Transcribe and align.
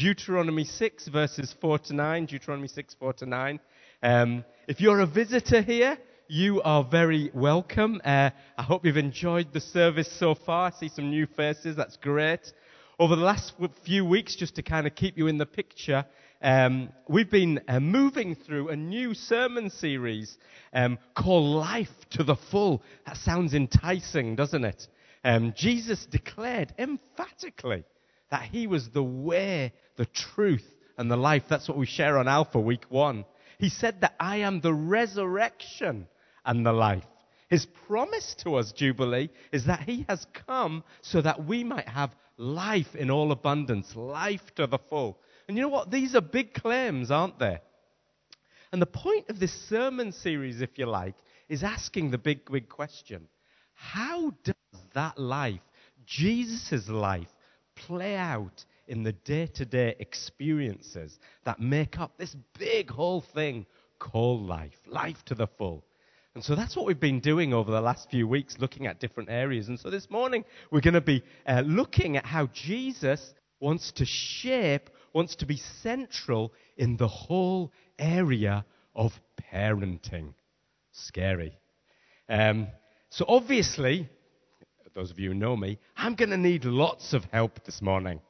Deuteronomy 0.00 0.62
6, 0.62 1.08
verses 1.08 1.52
4 1.60 1.80
to 1.80 1.92
9. 1.92 2.26
Deuteronomy 2.26 2.68
6, 2.68 2.94
4 3.00 3.12
to 3.14 3.26
9. 3.26 3.60
Um, 4.00 4.44
if 4.68 4.80
you're 4.80 5.00
a 5.00 5.06
visitor 5.06 5.60
here, 5.60 5.98
you 6.28 6.62
are 6.62 6.84
very 6.84 7.32
welcome. 7.34 8.00
Uh, 8.04 8.30
I 8.56 8.62
hope 8.62 8.86
you've 8.86 8.96
enjoyed 8.96 9.52
the 9.52 9.60
service 9.60 10.08
so 10.20 10.36
far. 10.36 10.68
I 10.68 10.78
see 10.78 10.88
some 10.88 11.10
new 11.10 11.26
faces. 11.26 11.74
That's 11.74 11.96
great. 11.96 12.52
Over 13.00 13.16
the 13.16 13.22
last 13.22 13.54
few 13.82 14.04
weeks, 14.04 14.36
just 14.36 14.54
to 14.54 14.62
kind 14.62 14.86
of 14.86 14.94
keep 14.94 15.18
you 15.18 15.26
in 15.26 15.36
the 15.36 15.46
picture, 15.46 16.04
um, 16.42 16.90
we've 17.08 17.30
been 17.30 17.60
uh, 17.66 17.80
moving 17.80 18.36
through 18.36 18.68
a 18.68 18.76
new 18.76 19.14
sermon 19.14 19.68
series 19.68 20.38
um, 20.72 20.98
called 21.16 21.56
Life 21.56 21.88
to 22.10 22.22
the 22.22 22.36
Full. 22.52 22.84
That 23.04 23.16
sounds 23.16 23.52
enticing, 23.52 24.36
doesn't 24.36 24.64
it? 24.64 24.86
Um, 25.24 25.54
Jesus 25.56 26.06
declared 26.06 26.72
emphatically 26.78 27.82
that 28.30 28.42
he 28.42 28.66
was 28.66 28.90
the 28.90 29.02
way, 29.02 29.72
the 29.96 30.06
truth, 30.06 30.66
and 30.96 31.10
the 31.10 31.16
life. 31.16 31.44
That's 31.48 31.68
what 31.68 31.78
we 31.78 31.86
share 31.86 32.18
on 32.18 32.28
Alpha 32.28 32.60
week 32.60 32.84
one. 32.88 33.24
He 33.58 33.68
said 33.68 34.00
that 34.02 34.14
I 34.20 34.38
am 34.38 34.60
the 34.60 34.74
resurrection 34.74 36.08
and 36.44 36.64
the 36.64 36.72
life. 36.72 37.04
His 37.48 37.66
promise 37.86 38.34
to 38.40 38.56
us, 38.56 38.72
Jubilee, 38.72 39.30
is 39.52 39.64
that 39.66 39.80
he 39.80 40.04
has 40.08 40.26
come 40.46 40.84
so 41.02 41.22
that 41.22 41.44
we 41.44 41.64
might 41.64 41.88
have 41.88 42.14
life 42.36 42.94
in 42.94 43.10
all 43.10 43.32
abundance, 43.32 43.96
life 43.96 44.54
to 44.56 44.66
the 44.66 44.78
full. 44.78 45.18
And 45.46 45.56
you 45.56 45.62
know 45.62 45.68
what? 45.68 45.90
These 45.90 46.14
are 46.14 46.20
big 46.20 46.52
claims, 46.52 47.10
aren't 47.10 47.38
they? 47.38 47.58
And 48.70 48.82
the 48.82 48.86
point 48.86 49.30
of 49.30 49.40
this 49.40 49.52
sermon 49.68 50.12
series, 50.12 50.60
if 50.60 50.78
you 50.78 50.86
like, 50.86 51.14
is 51.48 51.64
asking 51.64 52.10
the 52.10 52.18
big, 52.18 52.50
big 52.50 52.68
question 52.68 53.28
How 53.72 54.34
does 54.44 54.54
that 54.92 55.18
life, 55.18 55.60
Jesus' 56.04 56.88
life, 56.88 57.28
play 57.86 58.16
out 58.16 58.64
in 58.86 59.02
the 59.02 59.12
day 59.12 59.46
to 59.46 59.64
day 59.64 59.94
experiences 59.98 61.18
that 61.44 61.60
make 61.60 61.98
up 61.98 62.16
this 62.18 62.34
big 62.58 62.90
whole 62.90 63.20
thing 63.20 63.66
called 63.98 64.42
life, 64.42 64.78
life 64.86 65.24
to 65.26 65.34
the 65.34 65.46
full? 65.46 65.84
And 66.34 66.44
so 66.44 66.54
that's 66.54 66.76
what 66.76 66.86
we've 66.86 67.00
been 67.00 67.20
doing 67.20 67.52
over 67.52 67.70
the 67.70 67.80
last 67.80 68.10
few 68.10 68.28
weeks, 68.28 68.56
looking 68.58 68.86
at 68.86 69.00
different 69.00 69.28
areas. 69.28 69.68
And 69.68 69.80
so 69.80 69.90
this 69.90 70.08
morning, 70.08 70.44
we're 70.70 70.80
going 70.80 70.94
to 70.94 71.00
be 71.00 71.24
uh, 71.46 71.62
looking 71.66 72.16
at 72.16 72.24
how 72.24 72.46
Jesus 72.52 73.34
wants 73.60 73.90
to 73.92 74.04
shape, 74.04 74.90
wants 75.12 75.36
to 75.36 75.46
be 75.46 75.56
central 75.82 76.52
in 76.76 76.96
the 76.96 77.08
whole 77.08 77.72
area 77.98 78.64
of 78.94 79.12
parenting. 79.52 80.34
Scary. 80.92 81.58
Um, 82.28 82.68
so 83.10 83.24
obviously, 83.26 84.08
those 84.94 85.10
of 85.10 85.18
you 85.18 85.30
who 85.30 85.34
know 85.34 85.56
me, 85.56 85.78
I'm 85.96 86.14
going 86.14 86.30
to 86.30 86.36
need 86.36 86.64
lots 86.64 87.12
of 87.12 87.24
help 87.26 87.64
this 87.64 87.82
morning. 87.82 88.20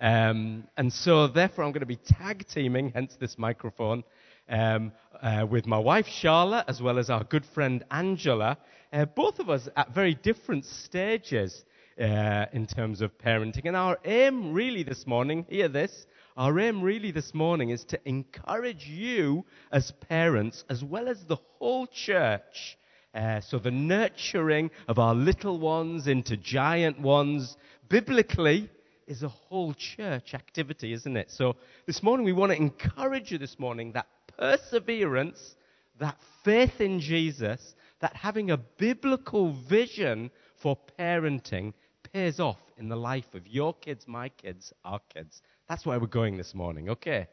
Um, 0.00 0.64
and 0.76 0.92
so, 0.92 1.26
therefore, 1.26 1.64
I'm 1.64 1.72
going 1.72 1.80
to 1.80 1.86
be 1.86 1.96
tag 1.96 2.46
teaming, 2.46 2.90
hence 2.94 3.16
this 3.18 3.38
microphone, 3.38 4.04
um, 4.48 4.92
uh, 5.22 5.46
with 5.48 5.66
my 5.66 5.78
wife 5.78 6.06
Charlotte, 6.06 6.66
as 6.68 6.82
well 6.82 6.98
as 6.98 7.10
our 7.10 7.24
good 7.24 7.44
friend 7.46 7.84
Angela. 7.90 8.58
Uh, 8.92 9.06
both 9.06 9.38
of 9.38 9.48
us 9.48 9.68
at 9.76 9.94
very 9.94 10.14
different 10.14 10.64
stages 10.64 11.64
uh, 12.00 12.46
in 12.52 12.66
terms 12.66 13.00
of 13.00 13.16
parenting. 13.18 13.64
And 13.64 13.76
our 13.76 13.98
aim, 14.04 14.52
really, 14.52 14.82
this 14.82 15.06
morning, 15.06 15.46
hear 15.48 15.68
this, 15.68 16.06
our 16.36 16.58
aim, 16.60 16.82
really, 16.82 17.10
this 17.10 17.32
morning 17.32 17.70
is 17.70 17.84
to 17.84 17.98
encourage 18.04 18.86
you 18.86 19.44
as 19.72 19.92
parents, 19.92 20.64
as 20.68 20.84
well 20.84 21.08
as 21.08 21.24
the 21.24 21.38
whole 21.58 21.86
church, 21.86 22.76
uh, 23.16 23.40
so 23.40 23.58
the 23.58 23.70
nurturing 23.70 24.70
of 24.88 24.98
our 24.98 25.14
little 25.14 25.58
ones 25.58 26.06
into 26.06 26.36
giant 26.36 27.00
ones, 27.00 27.56
biblically, 27.88 28.68
is 29.06 29.22
a 29.22 29.28
whole 29.28 29.72
church 29.72 30.34
activity, 30.34 30.92
isn't 30.92 31.16
it? 31.16 31.30
So 31.30 31.56
this 31.86 32.02
morning 32.02 32.26
we 32.26 32.32
want 32.32 32.52
to 32.52 32.58
encourage 32.58 33.32
you 33.32 33.38
this 33.38 33.58
morning 33.58 33.92
that 33.92 34.06
perseverance, 34.36 35.54
that 35.98 36.18
faith 36.44 36.80
in 36.80 37.00
Jesus, 37.00 37.74
that 38.00 38.14
having 38.14 38.50
a 38.50 38.58
biblical 38.58 39.52
vision 39.68 40.30
for 40.60 40.76
parenting 40.98 41.72
pays 42.12 42.38
off 42.38 42.58
in 42.76 42.88
the 42.88 42.96
life 42.96 43.34
of 43.34 43.46
your 43.46 43.72
kids, 43.74 44.06
my 44.06 44.28
kids, 44.28 44.74
our 44.84 45.00
kids. 45.14 45.40
That's 45.68 45.86
where 45.86 45.98
we're 45.98 46.06
going 46.06 46.36
this 46.36 46.54
morning, 46.54 46.90
okay? 46.90 47.28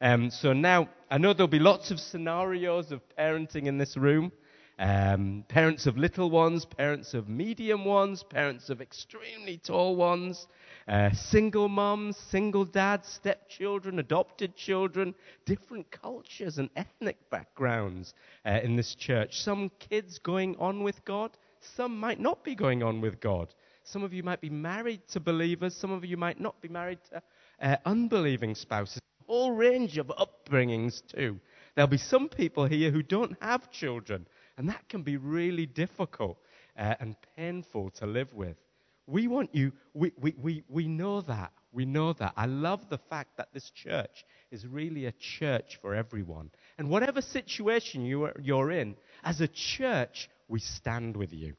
Um, 0.00 0.30
so 0.30 0.52
now, 0.52 0.88
I 1.10 1.18
know 1.18 1.32
there'll 1.32 1.48
be 1.48 1.58
lots 1.58 1.90
of 1.90 2.00
scenarios 2.00 2.90
of 2.90 3.02
parenting 3.16 3.66
in 3.66 3.78
this 3.78 3.96
room. 3.96 4.32
Um, 4.80 5.44
parents 5.48 5.86
of 5.86 5.96
little 5.96 6.30
ones, 6.30 6.64
parents 6.64 7.12
of 7.12 7.28
medium 7.28 7.84
ones, 7.84 8.22
parents 8.22 8.70
of 8.70 8.80
extremely 8.80 9.58
tall 9.58 9.96
ones, 9.96 10.46
uh, 10.86 11.10
single 11.12 11.68
moms, 11.68 12.16
single 12.16 12.64
dads, 12.64 13.08
stepchildren, 13.08 13.98
adopted 13.98 14.54
children, 14.54 15.16
different 15.46 15.90
cultures 15.90 16.58
and 16.58 16.70
ethnic 16.76 17.16
backgrounds 17.28 18.14
uh, 18.46 18.60
in 18.62 18.76
this 18.76 18.94
church. 18.94 19.42
Some 19.42 19.68
kids 19.80 20.20
going 20.20 20.54
on 20.60 20.84
with 20.84 21.04
God, 21.04 21.36
some 21.60 21.98
might 21.98 22.20
not 22.20 22.44
be 22.44 22.54
going 22.54 22.84
on 22.84 23.00
with 23.00 23.20
God. 23.20 23.52
Some 23.82 24.04
of 24.04 24.12
you 24.12 24.22
might 24.22 24.40
be 24.40 24.50
married 24.50 25.00
to 25.08 25.18
believers, 25.18 25.74
some 25.74 25.90
of 25.90 26.04
you 26.04 26.16
might 26.16 26.38
not 26.38 26.60
be 26.60 26.68
married 26.68 27.00
to 27.10 27.20
uh, 27.60 27.76
unbelieving 27.84 28.54
spouses. 28.54 29.00
Whole 29.26 29.52
range 29.52 29.98
of 29.98 30.06
upbringings, 30.06 31.02
too. 31.06 31.40
There'll 31.74 31.88
be 31.88 31.98
some 31.98 32.28
people 32.28 32.64
here 32.64 32.90
who 32.90 33.02
don't 33.02 33.36
have 33.42 33.70
children 33.70 34.26
and 34.58 34.68
that 34.68 34.88
can 34.88 35.02
be 35.02 35.16
really 35.16 35.64
difficult 35.64 36.36
uh, 36.76 36.94
and 37.00 37.16
painful 37.36 37.90
to 37.90 38.06
live 38.06 38.34
with. 38.34 38.56
We 39.06 39.26
want 39.26 39.54
you, 39.54 39.72
we, 39.94 40.12
we, 40.20 40.34
we, 40.36 40.64
we 40.68 40.88
know 40.88 41.22
that. 41.22 41.52
We 41.72 41.86
know 41.86 42.12
that. 42.14 42.32
I 42.36 42.46
love 42.46 42.88
the 42.90 42.98
fact 42.98 43.36
that 43.36 43.48
this 43.54 43.70
church 43.70 44.24
is 44.50 44.66
really 44.66 45.06
a 45.06 45.12
church 45.12 45.78
for 45.80 45.94
everyone. 45.94 46.50
And 46.76 46.90
whatever 46.90 47.22
situation 47.22 48.04
you 48.04 48.24
are, 48.24 48.34
you're 48.42 48.72
in, 48.72 48.96
as 49.22 49.40
a 49.40 49.48
church, 49.48 50.28
we 50.48 50.60
stand 50.60 51.16
with 51.16 51.32
you. 51.32 51.54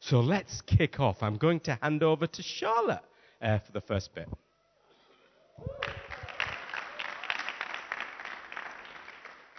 So 0.00 0.20
let's 0.20 0.60
kick 0.62 1.00
off. 1.00 1.22
I'm 1.22 1.36
going 1.36 1.60
to 1.60 1.78
hand 1.82 2.02
over 2.02 2.26
to 2.26 2.42
Charlotte 2.42 3.02
uh, 3.42 3.58
for 3.58 3.72
the 3.72 3.80
first 3.80 4.14
bit. 4.14 4.28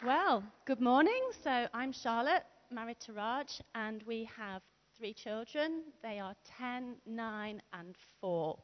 Well, 0.06 0.46
good 0.64 0.80
morning. 0.80 1.22
So 1.44 1.68
I'm 1.74 1.92
Charlotte, 1.92 2.44
married 2.72 3.02
to 3.02 3.12
Raj, 3.12 3.62
and 3.76 4.02
we 4.04 4.30
have 4.34 4.62
three 4.98 5.14
children. 5.14 5.84
They 6.02 6.22
are 6.22 6.34
10, 6.58 6.96
9, 7.06 7.62
and 7.74 7.96
4. 8.22 8.58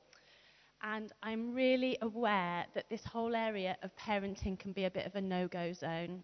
And 0.81 1.11
I'm 1.23 1.53
really 1.53 1.97
aware 2.01 2.65
that 2.73 2.89
this 2.89 3.03
whole 3.03 3.35
area 3.35 3.75
of 3.83 3.91
parenting 3.97 4.57
can 4.57 4.71
be 4.71 4.85
a 4.85 4.89
bit 4.89 5.05
of 5.05 5.15
a 5.15 5.21
no 5.21 5.49
go 5.49 5.73
zone. 5.73 6.23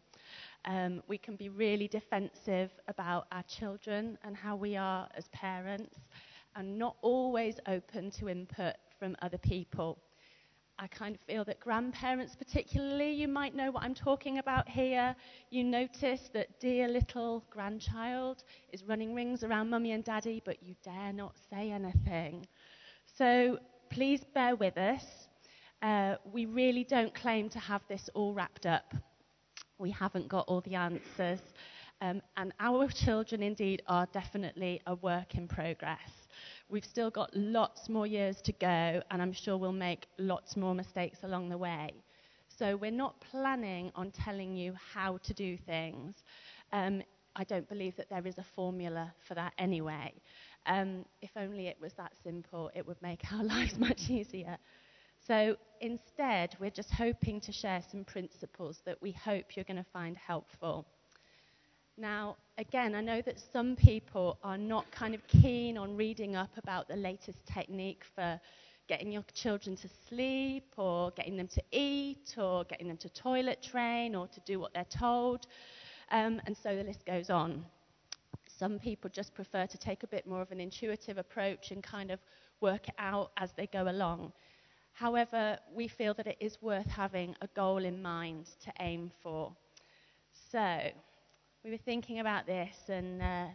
Um, 0.64 1.04
we 1.10 1.18
can 1.18 1.36
be 1.36 1.50
really 1.50 1.90
defensive 1.90 2.72
about 2.88 3.28
our 3.34 3.44
children 3.44 4.18
and 4.24 4.38
how 4.38 4.56
we 4.56 4.78
are 4.78 5.10
as 5.18 5.28
parents, 5.34 5.98
and 6.56 6.80
not 6.80 6.96
always 7.02 7.60
open 7.68 8.12
to 8.12 8.30
input 8.30 8.76
from 8.98 9.18
other 9.22 9.38
people. 9.38 9.98
I 10.82 10.88
kind 10.88 11.14
of 11.14 11.22
feel 11.22 11.46
that 11.46 11.60
grandparents, 11.60 12.36
particularly, 12.36 13.12
you 13.14 13.28
might 13.28 13.54
know 13.54 13.70
what 13.70 13.84
I'm 13.84 13.94
talking 13.94 14.40
about 14.40 14.68
here. 14.68 15.16
You 15.52 15.64
notice 15.64 16.22
that 16.34 16.60
dear 16.60 16.88
little 16.88 17.44
grandchild 17.52 18.44
is 18.74 18.84
running 18.86 19.14
rings 19.14 19.44
around 19.44 19.70
mummy 19.70 19.92
and 19.92 20.04
daddy, 20.04 20.42
but 20.44 20.64
you 20.64 20.74
dare 20.84 21.14
not 21.14 21.36
say 21.52 21.70
anything. 21.70 22.48
So 23.06 23.60
please 23.92 24.24
bear 24.34 24.56
with 24.56 24.76
us. 24.76 25.06
Uh, 25.84 26.16
we 26.34 26.48
really 26.48 26.84
don't 26.84 27.14
claim 27.14 27.48
to 27.50 27.60
have 27.60 27.84
this 27.88 28.10
all 28.16 28.34
wrapped 28.34 28.66
up. 28.66 28.96
We 29.78 29.92
haven't 29.92 30.30
got 30.30 30.46
all 30.48 30.62
the 30.62 30.74
answers. 30.74 31.42
Um, 32.02 32.24
and 32.38 32.54
our 32.60 32.88
children, 32.88 33.44
indeed, 33.44 33.84
are 33.86 34.08
definitely 34.12 34.82
a 34.88 34.96
work 34.96 35.36
in 35.36 35.48
progress. 35.48 36.21
We've 36.72 36.86
still 36.86 37.12
got 37.12 37.36
lots 37.36 37.90
more 37.90 38.08
years 38.08 38.42
to 38.44 38.54
go, 38.54 39.04
and 39.12 39.22
I'm 39.22 39.34
sure 39.34 39.58
we'll 39.58 39.74
make 39.74 40.08
lots 40.18 40.56
more 40.56 40.74
mistakes 40.74 41.20
along 41.24 41.50
the 41.50 41.58
way. 41.58 41.92
So 42.48 42.78
we're 42.78 42.92
not 42.92 43.20
planning 43.20 43.92
on 43.94 44.12
telling 44.12 44.56
you 44.56 44.74
how 44.94 45.18
to 45.18 45.34
do 45.34 45.58
things. 45.58 46.16
Um, 46.72 47.04
I 47.36 47.44
don't 47.44 47.68
believe 47.68 47.98
that 47.98 48.10
there 48.10 48.26
is 48.26 48.38
a 48.38 48.46
formula 48.56 49.14
for 49.28 49.36
that 49.36 49.52
anyway. 49.58 50.14
Um, 50.66 51.04
if 51.22 51.32
only 51.36 51.68
it 51.68 51.78
was 51.82 51.92
that 51.96 52.14
simple, 52.24 52.72
it 52.74 52.88
would 52.88 53.02
make 53.02 53.22
our 53.34 53.44
lives 53.56 53.78
much 53.78 54.10
easier. 54.10 54.58
So 55.28 55.58
instead, 55.82 56.56
we're 56.60 56.72
just 56.72 56.92
hoping 56.92 57.42
to 57.42 57.52
share 57.52 57.84
some 57.92 58.06
principles 58.06 58.82
that 58.86 59.02
we 59.02 59.12
hope 59.12 59.58
you're 59.58 59.66
going 59.66 59.84
to 59.84 59.92
find 59.92 60.16
helpful. 60.18 60.86
Now, 61.98 62.38
again, 62.58 62.96
I 62.96 63.02
know 63.02 63.22
that 63.22 63.40
some 63.40 63.76
people 63.76 64.38
are 64.44 64.58
not 64.58 64.90
kind 64.92 65.14
of 65.14 65.26
keen 65.28 65.78
on 65.78 65.96
reading 65.96 66.36
up 66.36 66.58
about 66.58 66.88
the 66.88 66.96
latest 66.96 67.46
technique 67.46 68.04
for 68.16 68.40
getting 68.88 69.12
your 69.12 69.24
children 69.34 69.76
to 69.78 69.88
sleep 70.10 70.74
or 70.78 71.12
getting 71.12 71.38
them 71.38 71.48
to 71.48 71.64
eat 71.72 72.36
or 72.38 72.64
getting 72.66 72.88
them 72.88 72.98
to 72.98 73.10
toilet 73.10 73.62
train 73.62 74.16
or 74.16 74.28
to 74.28 74.40
do 74.42 74.60
what 74.60 74.74
they're 74.74 74.86
told. 74.86 75.48
Um, 76.12 76.42
and 76.46 76.58
so 76.58 76.76
the 76.76 76.84
list 76.84 77.06
goes 77.06 77.30
on. 77.30 77.66
Some 78.48 78.80
people 78.80 79.10
just 79.10 79.34
prefer 79.34 79.66
to 79.68 79.78
take 79.78 80.04
a 80.04 80.08
bit 80.08 80.26
more 80.28 80.42
of 80.42 80.52
an 80.52 80.60
intuitive 80.60 81.18
approach 81.18 81.72
and 81.72 81.84
kind 81.84 82.12
of 82.12 82.20
work 82.62 82.88
it 82.90 82.96
out 82.98 83.32
as 83.38 83.52
they 83.54 83.68
go 83.68 83.90
along. 83.90 84.34
However, 84.94 85.58
we 85.74 85.88
feel 85.88 86.14
that 86.16 86.28
it 86.28 86.38
is 86.40 86.62
worth 86.62 86.88
having 86.88 87.36
a 87.42 87.48
goal 87.48 87.78
in 87.86 88.02
mind 88.02 88.48
to 88.64 88.74
aim 88.80 89.12
for. 89.22 89.56
So, 90.52 90.92
we 91.64 91.72
were 91.72 91.78
thinking 91.78 92.20
about 92.20 92.46
this 92.46 92.76
and 92.90 93.22
uh, 93.22 93.46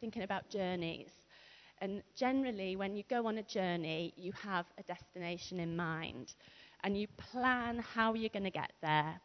thinking 0.00 0.22
about 0.22 0.48
journeys. 0.48 1.10
And 1.80 2.02
generally, 2.14 2.76
when 2.76 2.96
you 2.96 3.02
go 3.10 3.26
on 3.26 3.38
a 3.38 3.42
journey, 3.42 4.14
you 4.16 4.32
have 4.32 4.66
a 4.78 4.82
destination 4.84 5.60
in 5.60 5.76
mind 5.76 6.34
and 6.84 6.96
you 6.98 7.06
plan 7.16 7.78
how 7.78 8.14
you're 8.14 8.30
going 8.30 8.44
to 8.44 8.50
get 8.50 8.72
there. 8.82 9.20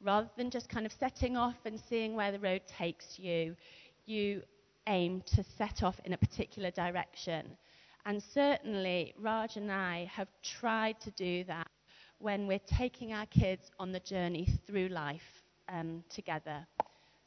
Rather 0.00 0.28
than 0.36 0.50
just 0.50 0.68
kind 0.68 0.86
of 0.86 0.92
setting 0.92 1.36
off 1.36 1.56
and 1.64 1.78
seeing 1.78 2.14
where 2.14 2.32
the 2.32 2.38
road 2.38 2.62
takes 2.66 3.18
you, 3.18 3.54
you 4.06 4.42
aim 4.86 5.22
to 5.26 5.44
set 5.44 5.82
off 5.82 6.00
in 6.04 6.12
a 6.12 6.18
particular 6.18 6.70
direction. 6.70 7.56
And 8.06 8.22
certainly, 8.22 9.14
Raj 9.18 9.56
and 9.56 9.70
I 9.70 10.10
have 10.12 10.28
tried 10.42 11.00
to 11.00 11.10
do 11.12 11.44
that 11.44 11.68
when 12.18 12.46
we're 12.46 12.58
taking 12.66 13.12
our 13.12 13.26
kids 13.26 13.70
on 13.78 13.92
the 13.92 14.00
journey 14.00 14.48
through 14.66 14.88
life 14.88 15.42
um, 15.68 16.02
together. 16.10 16.66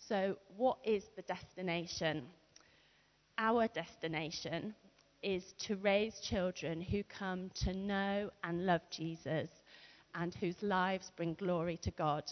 So, 0.08 0.38
what 0.56 0.78
is 0.86 1.04
the 1.16 1.22
destination? 1.24 2.28
Our 3.38 3.68
destination 3.68 4.74
is 5.22 5.54
to 5.60 5.76
raise 5.78 6.20
children 6.22 6.80
who 6.80 7.04
come 7.04 7.50
to 7.66 7.74
know 7.74 8.30
and 8.44 8.66
love 8.66 8.82
Jesus 8.90 9.50
and 10.16 10.34
whose 10.36 10.62
lives 10.64 11.12
bring 11.18 11.34
glory 11.34 11.78
to 11.78 11.92
God. 11.92 12.24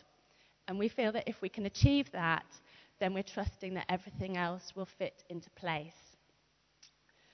And 0.67 0.79
we 0.79 0.87
feel 0.87 1.11
that 1.11 1.27
if 1.27 1.41
we 1.41 1.49
can 1.49 1.65
achieve 1.65 2.09
that, 2.11 2.45
then 2.99 3.13
we're 3.13 3.23
trusting 3.23 3.73
that 3.73 3.85
everything 3.89 4.37
else 4.37 4.73
will 4.75 4.87
fit 4.97 5.23
into 5.29 5.49
place. 5.51 6.15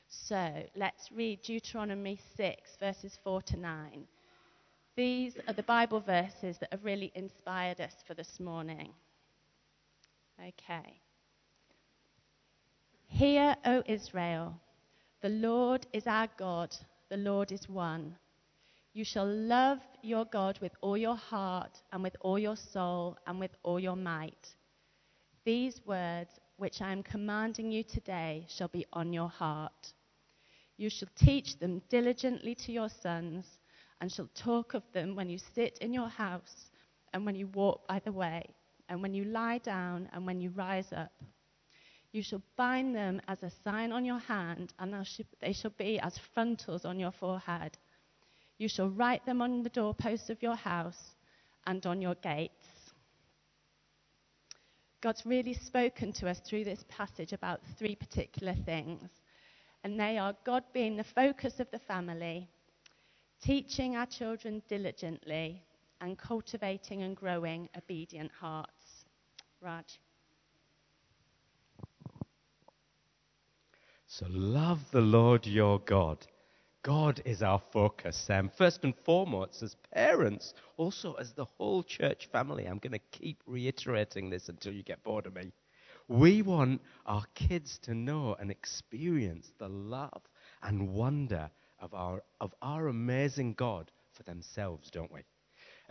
So 0.07 0.63
let's 0.75 1.11
read 1.11 1.41
Deuteronomy 1.43 2.19
6, 2.35 2.77
verses 2.79 3.19
4 3.23 3.41
to 3.43 3.57
9. 3.57 4.07
These 4.95 5.37
are 5.47 5.53
the 5.53 5.63
Bible 5.63 5.99
verses 5.99 6.57
that 6.57 6.69
have 6.71 6.83
really 6.83 7.11
inspired 7.15 7.79
us 7.79 7.93
for 8.07 8.15
this 8.15 8.39
morning. 8.39 8.91
Okay. 10.41 10.99
Hear, 13.07 13.55
O 13.63 13.83
Israel, 13.85 14.59
the 15.21 15.29
Lord 15.29 15.85
is 15.93 16.07
our 16.07 16.29
God, 16.37 16.75
the 17.09 17.17
Lord 17.17 17.51
is 17.51 17.69
one. 17.69 18.15
You 18.93 19.05
shall 19.05 19.27
love 19.27 19.79
your 20.01 20.25
God 20.25 20.57
with 20.59 20.71
all 20.81 20.97
your 20.97 21.15
heart 21.15 21.77
and 21.93 22.01
with 22.01 22.15
all 22.21 22.39
your 22.39 22.55
soul 22.55 23.17
and 23.27 23.39
with 23.39 23.51
all 23.61 23.79
your 23.79 23.95
might. 23.95 24.55
These 25.45 25.79
words 25.85 26.31
which 26.57 26.81
I 26.81 26.91
am 26.91 27.03
commanding 27.03 27.71
you 27.71 27.83
today 27.83 28.47
shall 28.49 28.67
be 28.67 28.85
on 28.93 29.13
your 29.13 29.29
heart. 29.29 29.93
You 30.77 30.89
shall 30.89 31.09
teach 31.15 31.59
them 31.59 31.83
diligently 31.89 32.55
to 32.55 32.71
your 32.71 32.89
sons, 32.89 33.45
and 33.99 34.11
shall 34.11 34.29
talk 34.33 34.73
of 34.73 34.83
them 34.91 35.15
when 35.15 35.29
you 35.29 35.37
sit 35.37 35.77
in 35.79 35.93
your 35.93 36.09
house, 36.09 36.71
and 37.13 37.25
when 37.25 37.35
you 37.35 37.47
walk 37.47 37.87
by 37.87 37.99
the 37.99 38.11
way, 38.11 38.55
and 38.91 39.01
when 39.01 39.13
you 39.13 39.23
lie 39.23 39.57
down, 39.59 40.09
and 40.11 40.25
when 40.25 40.41
you 40.41 40.49
rise 40.49 40.91
up. 40.91 41.13
You 42.11 42.21
shall 42.21 42.41
bind 42.57 42.93
them 42.93 43.21
as 43.29 43.41
a 43.41 43.49
sign 43.63 43.93
on 43.93 44.03
your 44.03 44.19
hand, 44.19 44.73
and 44.79 44.93
they 45.39 45.53
shall 45.53 45.71
be 45.77 45.97
as 46.01 46.19
frontals 46.33 46.83
on 46.83 46.99
your 46.99 47.13
forehead. 47.13 47.77
You 48.57 48.67
shall 48.67 48.89
write 48.89 49.25
them 49.25 49.41
on 49.41 49.63
the 49.63 49.69
doorposts 49.69 50.29
of 50.29 50.43
your 50.43 50.57
house 50.57 51.15
and 51.65 51.85
on 51.85 52.01
your 52.01 52.15
gates. 52.15 52.67
God's 54.99 55.25
really 55.25 55.53
spoken 55.53 56.11
to 56.13 56.27
us 56.29 56.41
through 56.41 56.65
this 56.65 56.83
passage 56.89 57.31
about 57.31 57.61
three 57.79 57.95
particular 57.95 58.55
things, 58.65 59.09
and 59.85 59.97
they 59.97 60.17
are 60.17 60.35
God 60.45 60.65
being 60.73 60.97
the 60.97 61.05
focus 61.05 61.61
of 61.61 61.71
the 61.71 61.79
family, 61.79 62.49
teaching 63.41 63.95
our 63.95 64.05
children 64.05 64.61
diligently, 64.67 65.63
and 66.01 66.17
cultivating 66.17 67.03
and 67.03 67.15
growing 67.15 67.69
obedient 67.77 68.31
hearts. 68.31 68.80
Raj. 69.61 69.99
So 74.07 74.25
love 74.29 74.79
the 74.91 75.01
Lord 75.01 75.45
your 75.45 75.79
God 75.79 76.25
God 76.83 77.21
is 77.25 77.43
our 77.43 77.61
focus. 77.71 78.27
Um, 78.29 78.49
first 78.49 78.83
and 78.83 78.95
foremost, 78.95 79.61
as 79.61 79.75
parents, 79.93 80.53
also 80.77 81.13
as 81.13 81.31
the 81.33 81.45
whole 81.45 81.83
church 81.83 82.27
family. 82.31 82.65
I'm 82.65 82.79
going 82.79 82.93
to 82.93 83.17
keep 83.19 83.43
reiterating 83.45 84.29
this 84.29 84.49
until 84.49 84.73
you 84.73 84.81
get 84.81 85.03
bored 85.03 85.27
of 85.27 85.35
me. 85.35 85.51
We 86.07 86.41
want 86.41 86.81
our 87.05 87.23
kids 87.35 87.77
to 87.83 87.93
know 87.93 88.35
and 88.39 88.49
experience 88.49 89.51
the 89.59 89.69
love 89.69 90.23
and 90.63 90.89
wonder 90.89 91.51
of 91.79 91.93
our, 91.93 92.23
of 92.39 92.53
our 92.61 92.87
amazing 92.87 93.53
God 93.53 93.91
for 94.13 94.23
themselves, 94.23 94.89
don't 94.89 95.11
we? 95.11 95.21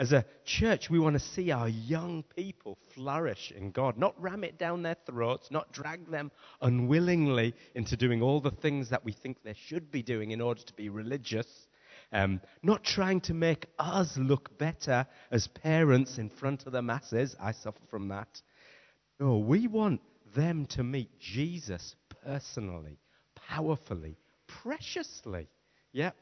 As 0.00 0.12
a 0.12 0.24
church, 0.46 0.88
we 0.88 0.98
want 0.98 1.12
to 1.12 1.20
see 1.20 1.50
our 1.50 1.68
young 1.68 2.22
people 2.34 2.78
flourish 2.94 3.52
in 3.54 3.70
God, 3.70 3.98
not 3.98 4.18
ram 4.18 4.44
it 4.44 4.56
down 4.56 4.82
their 4.82 4.96
throats, 5.04 5.50
not 5.50 5.72
drag 5.72 6.10
them 6.10 6.30
unwillingly 6.62 7.54
into 7.74 7.98
doing 7.98 8.22
all 8.22 8.40
the 8.40 8.50
things 8.50 8.88
that 8.88 9.04
we 9.04 9.12
think 9.12 9.42
they 9.42 9.54
should 9.66 9.92
be 9.92 10.02
doing 10.02 10.30
in 10.30 10.40
order 10.40 10.62
to 10.62 10.72
be 10.72 10.88
religious, 10.88 11.46
um, 12.14 12.40
not 12.62 12.82
trying 12.82 13.20
to 13.20 13.34
make 13.34 13.66
us 13.78 14.16
look 14.16 14.56
better 14.56 15.06
as 15.30 15.48
parents 15.48 16.16
in 16.16 16.30
front 16.30 16.64
of 16.64 16.72
the 16.72 16.80
masses. 16.80 17.36
I 17.38 17.52
suffer 17.52 17.84
from 17.90 18.08
that. 18.08 18.40
No, 19.18 19.36
we 19.36 19.66
want 19.66 20.00
them 20.34 20.64
to 20.68 20.82
meet 20.82 21.10
Jesus 21.20 21.94
personally, 22.24 22.96
powerfully, 23.34 24.16
preciously. 24.46 25.46
Yeah? 25.92 26.12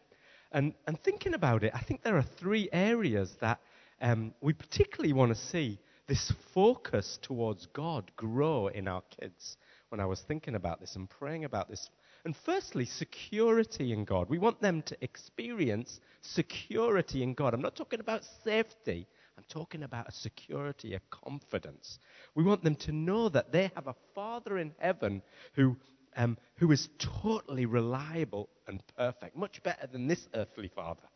And, 0.50 0.74
and 0.86 1.00
thinking 1.02 1.34
about 1.34 1.62
it, 1.62 1.72
I 1.74 1.80
think 1.80 2.02
there 2.02 2.16
are 2.16 2.26
three 2.40 2.68
areas 2.72 3.36
that 3.40 3.60
um, 4.00 4.34
we 4.40 4.52
particularly 4.52 5.12
want 5.12 5.34
to 5.34 5.40
see 5.40 5.78
this 6.06 6.32
focus 6.54 7.18
towards 7.22 7.66
God 7.66 8.10
grow 8.16 8.68
in 8.68 8.88
our 8.88 9.02
kids 9.20 9.56
when 9.90 10.00
I 10.00 10.06
was 10.06 10.20
thinking 10.20 10.54
about 10.54 10.80
this 10.80 10.96
and 10.96 11.08
praying 11.08 11.44
about 11.44 11.68
this. 11.68 11.90
And 12.24 12.34
firstly, 12.44 12.84
security 12.84 13.92
in 13.92 14.04
God. 14.04 14.28
We 14.28 14.38
want 14.38 14.60
them 14.60 14.82
to 14.82 14.96
experience 15.02 16.00
security 16.20 17.22
in 17.22 17.34
God. 17.34 17.54
I'm 17.54 17.62
not 17.62 17.76
talking 17.76 18.00
about 18.00 18.22
safety, 18.44 19.06
I'm 19.36 19.44
talking 19.48 19.84
about 19.84 20.08
a 20.08 20.12
security, 20.12 20.94
a 20.94 21.00
confidence. 21.10 21.98
We 22.34 22.42
want 22.42 22.64
them 22.64 22.74
to 22.76 22.92
know 22.92 23.28
that 23.28 23.52
they 23.52 23.70
have 23.74 23.86
a 23.86 23.94
Father 24.14 24.58
in 24.58 24.74
heaven 24.78 25.22
who, 25.54 25.76
um, 26.16 26.36
who 26.56 26.72
is 26.72 26.88
totally 26.98 27.66
reliable 27.66 28.48
and 28.66 28.82
perfect, 28.96 29.36
much 29.36 29.62
better 29.62 29.86
than 29.86 30.08
this 30.08 30.26
earthly 30.34 30.68
Father. 30.68 31.08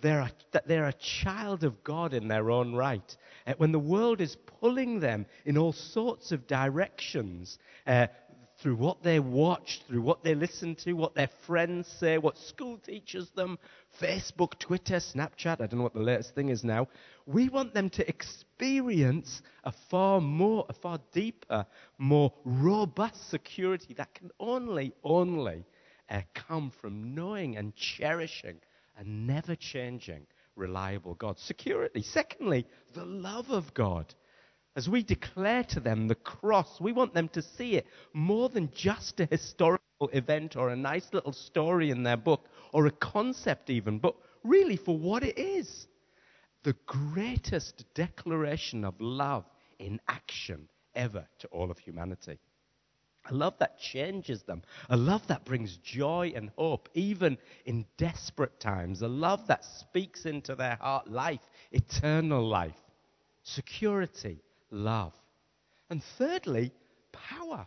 They're 0.00 0.20
a, 0.20 0.32
that 0.52 0.68
they're 0.68 0.88
a 0.88 0.92
child 0.92 1.64
of 1.64 1.82
God 1.82 2.14
in 2.14 2.28
their 2.28 2.50
own 2.50 2.74
right. 2.74 3.16
Uh, 3.46 3.54
when 3.56 3.72
the 3.72 3.78
world 3.78 4.20
is 4.20 4.36
pulling 4.60 5.00
them 5.00 5.26
in 5.44 5.56
all 5.56 5.72
sorts 5.72 6.32
of 6.32 6.46
directions, 6.46 7.58
uh, 7.86 8.06
through 8.58 8.76
what 8.76 9.02
they 9.02 9.18
watch, 9.20 9.82
through 9.86 10.00
what 10.02 10.22
they 10.22 10.34
listen 10.34 10.74
to, 10.76 10.92
what 10.92 11.14
their 11.14 11.28
friends 11.46 11.88
say, 11.98 12.18
what 12.18 12.38
school 12.38 12.78
teaches 12.78 13.30
them, 13.30 13.58
Facebook, 14.00 14.58
Twitter, 14.58 14.96
Snapchat, 14.96 15.60
I 15.60 15.66
don't 15.66 15.74
know 15.74 15.82
what 15.82 15.94
the 15.94 16.00
latest 16.00 16.34
thing 16.34 16.48
is 16.48 16.64
now. 16.64 16.88
We 17.26 17.48
want 17.48 17.74
them 17.74 17.90
to 17.90 18.08
experience 18.08 19.42
a 19.64 19.72
far 19.90 20.20
more, 20.20 20.66
a 20.68 20.72
far 20.72 20.98
deeper, 21.12 21.66
more 21.98 22.32
robust 22.44 23.28
security 23.30 23.94
that 23.94 24.14
can 24.14 24.30
only, 24.38 24.94
only 25.02 25.64
uh, 26.08 26.20
come 26.34 26.70
from 26.80 27.14
knowing 27.14 27.56
and 27.56 27.74
cherishing 27.74 28.56
a 28.96 29.04
never 29.04 29.56
changing, 29.56 30.26
reliable 30.56 31.14
God. 31.14 31.38
Security. 31.38 32.02
Secondly, 32.02 32.66
the 32.92 33.04
love 33.04 33.50
of 33.50 33.74
God. 33.74 34.14
As 34.76 34.88
we 34.88 35.02
declare 35.02 35.62
to 35.64 35.80
them 35.80 36.08
the 36.08 36.16
cross, 36.16 36.80
we 36.80 36.92
want 36.92 37.14
them 37.14 37.28
to 37.28 37.42
see 37.42 37.76
it 37.76 37.86
more 38.12 38.48
than 38.48 38.70
just 38.74 39.20
a 39.20 39.26
historical 39.26 40.08
event 40.12 40.56
or 40.56 40.70
a 40.70 40.76
nice 40.76 41.06
little 41.12 41.32
story 41.32 41.90
in 41.90 42.02
their 42.02 42.16
book 42.16 42.48
or 42.72 42.86
a 42.86 42.90
concept, 42.90 43.70
even, 43.70 43.98
but 43.98 44.16
really 44.42 44.76
for 44.76 44.98
what 44.98 45.22
it 45.22 45.38
is 45.38 45.86
the 46.64 46.74
greatest 46.86 47.84
declaration 47.94 48.84
of 48.84 48.98
love 48.98 49.44
in 49.78 50.00
action 50.08 50.66
ever 50.94 51.26
to 51.38 51.46
all 51.48 51.70
of 51.70 51.78
humanity. 51.78 52.38
A 53.30 53.34
love 53.34 53.54
that 53.58 53.78
changes 53.78 54.42
them. 54.42 54.62
A 54.90 54.96
love 54.96 55.26
that 55.28 55.44
brings 55.44 55.78
joy 55.78 56.32
and 56.34 56.50
hope, 56.56 56.88
even 56.94 57.38
in 57.64 57.86
desperate 57.96 58.60
times. 58.60 59.00
A 59.02 59.08
love 59.08 59.46
that 59.46 59.64
speaks 59.64 60.26
into 60.26 60.54
their 60.54 60.76
heart 60.76 61.10
life, 61.10 61.40
eternal 61.72 62.46
life, 62.46 62.76
security, 63.42 64.42
love. 64.70 65.14
And 65.88 66.02
thirdly, 66.18 66.72
power. 67.12 67.66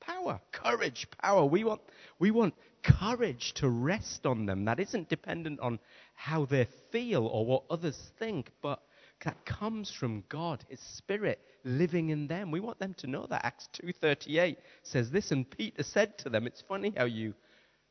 Power, 0.00 0.40
courage, 0.50 1.06
power. 1.22 1.44
We 1.44 1.62
want, 1.62 1.82
we 2.18 2.30
want 2.30 2.54
courage 2.82 3.52
to 3.54 3.68
rest 3.68 4.26
on 4.26 4.46
them 4.46 4.64
that 4.64 4.80
isn't 4.80 5.08
dependent 5.08 5.60
on 5.60 5.78
how 6.14 6.46
they 6.46 6.66
feel 6.90 7.26
or 7.26 7.44
what 7.44 7.64
others 7.70 8.10
think, 8.18 8.50
but 8.62 8.82
that 9.24 9.44
comes 9.44 9.90
from 9.90 10.24
God, 10.28 10.64
His 10.68 10.80
Spirit 10.80 11.40
living 11.64 12.10
in 12.10 12.26
them. 12.26 12.50
We 12.50 12.60
want 12.60 12.78
them 12.78 12.94
to 12.98 13.06
know 13.06 13.26
that. 13.28 13.44
Acts 13.44 13.68
2.38 13.82 14.56
says 14.82 15.10
this, 15.10 15.30
and 15.30 15.48
Peter 15.48 15.82
said 15.82 16.18
to 16.18 16.28
them, 16.28 16.46
it's 16.46 16.62
funny 16.62 16.92
how 16.96 17.04
you 17.04 17.34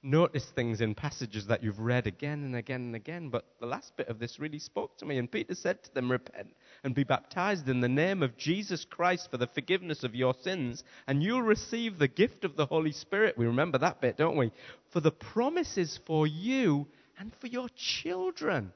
notice 0.01 0.45
things 0.55 0.81
in 0.81 0.95
passages 0.95 1.47
that 1.47 1.63
you've 1.63 1.79
read 1.79 2.07
again 2.07 2.43
and 2.43 2.55
again 2.55 2.81
and 2.81 2.95
again, 2.95 3.29
but 3.29 3.45
the 3.59 3.65
last 3.65 3.95
bit 3.97 4.07
of 4.07 4.19
this 4.19 4.39
really 4.39 4.59
spoke 4.59 4.97
to 4.97 5.05
me. 5.05 5.17
And 5.17 5.31
Peter 5.31 5.55
said 5.55 5.83
to 5.83 5.93
them, 5.93 6.11
Repent 6.11 6.55
and 6.83 6.95
be 6.95 7.03
baptized 7.03 7.67
in 7.67 7.81
the 7.81 7.89
name 7.89 8.23
of 8.23 8.37
Jesus 8.37 8.85
Christ 8.85 9.29
for 9.29 9.37
the 9.37 9.47
forgiveness 9.47 10.03
of 10.03 10.15
your 10.15 10.33
sins, 10.41 10.83
and 11.07 11.21
you'll 11.21 11.41
receive 11.41 11.97
the 11.97 12.07
gift 12.07 12.45
of 12.45 12.55
the 12.55 12.65
Holy 12.65 12.91
Spirit. 12.91 13.37
We 13.37 13.45
remember 13.45 13.77
that 13.79 14.01
bit, 14.01 14.17
don't 14.17 14.37
we? 14.37 14.51
For 14.91 15.01
the 15.01 15.11
promises 15.11 15.99
for 16.05 16.25
you 16.25 16.87
and 17.17 17.33
for 17.41 17.47
your 17.47 17.67
children, 17.75 18.71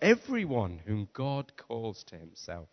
everyone 0.00 0.80
whom 0.86 1.08
God 1.12 1.52
calls 1.56 2.04
to 2.04 2.16
himself. 2.16 2.68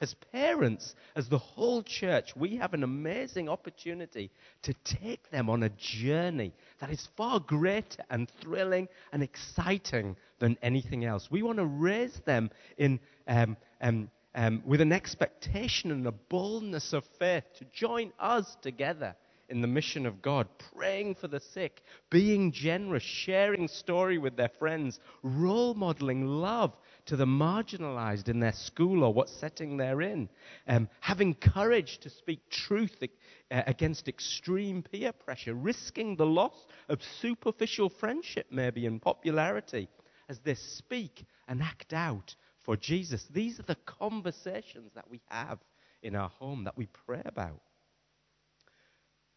As 0.00 0.14
parents, 0.32 0.96
as 1.14 1.28
the 1.28 1.38
whole 1.38 1.80
church, 1.84 2.34
we 2.34 2.56
have 2.56 2.74
an 2.74 2.82
amazing 2.82 3.48
opportunity 3.48 4.32
to 4.62 4.74
take 4.82 5.30
them 5.30 5.48
on 5.48 5.62
a 5.62 5.68
journey 5.68 6.52
that 6.80 6.90
is 6.90 7.08
far 7.16 7.38
greater 7.38 8.02
and 8.10 8.28
thrilling 8.40 8.88
and 9.12 9.22
exciting 9.22 10.16
than 10.40 10.58
anything 10.60 11.04
else. 11.04 11.30
We 11.30 11.44
want 11.44 11.58
to 11.58 11.66
raise 11.66 12.20
them 12.24 12.50
in, 12.78 12.98
um, 13.28 13.56
um, 13.80 14.10
um, 14.34 14.62
with 14.66 14.80
an 14.80 14.90
expectation 14.90 15.92
and 15.92 16.04
a 16.04 16.12
boldness 16.12 16.92
of 16.92 17.04
faith 17.20 17.44
to 17.58 17.64
join 17.66 18.12
us 18.18 18.56
together 18.60 19.14
in 19.52 19.60
the 19.60 19.68
mission 19.68 20.06
of 20.06 20.22
God, 20.22 20.48
praying 20.74 21.14
for 21.14 21.28
the 21.28 21.38
sick, 21.38 21.82
being 22.10 22.50
generous, 22.52 23.02
sharing 23.02 23.68
story 23.68 24.16
with 24.16 24.34
their 24.34 24.48
friends, 24.48 24.98
role 25.22 25.74
modeling 25.74 26.26
love 26.26 26.74
to 27.04 27.16
the 27.16 27.26
marginalized 27.26 28.30
in 28.30 28.40
their 28.40 28.54
school 28.54 29.04
or 29.04 29.12
what 29.12 29.28
setting 29.28 29.76
they're 29.76 30.00
in, 30.00 30.26
um, 30.68 30.88
having 31.00 31.34
courage 31.34 31.98
to 31.98 32.08
speak 32.08 32.40
truth 32.48 32.96
uh, 33.02 33.62
against 33.66 34.08
extreme 34.08 34.82
peer 34.82 35.12
pressure, 35.12 35.52
risking 35.52 36.16
the 36.16 36.26
loss 36.26 36.66
of 36.88 37.02
superficial 37.20 37.90
friendship, 37.90 38.46
maybe, 38.50 38.86
and 38.86 39.02
popularity 39.02 39.86
as 40.30 40.38
they 40.38 40.54
speak 40.54 41.26
and 41.46 41.62
act 41.62 41.92
out 41.92 42.34
for 42.64 42.74
Jesus. 42.74 43.26
These 43.30 43.60
are 43.60 43.64
the 43.64 43.76
conversations 43.84 44.92
that 44.94 45.10
we 45.10 45.20
have 45.26 45.58
in 46.02 46.16
our 46.16 46.30
home 46.30 46.64
that 46.64 46.78
we 46.78 46.86
pray 46.86 47.20
about. 47.26 47.60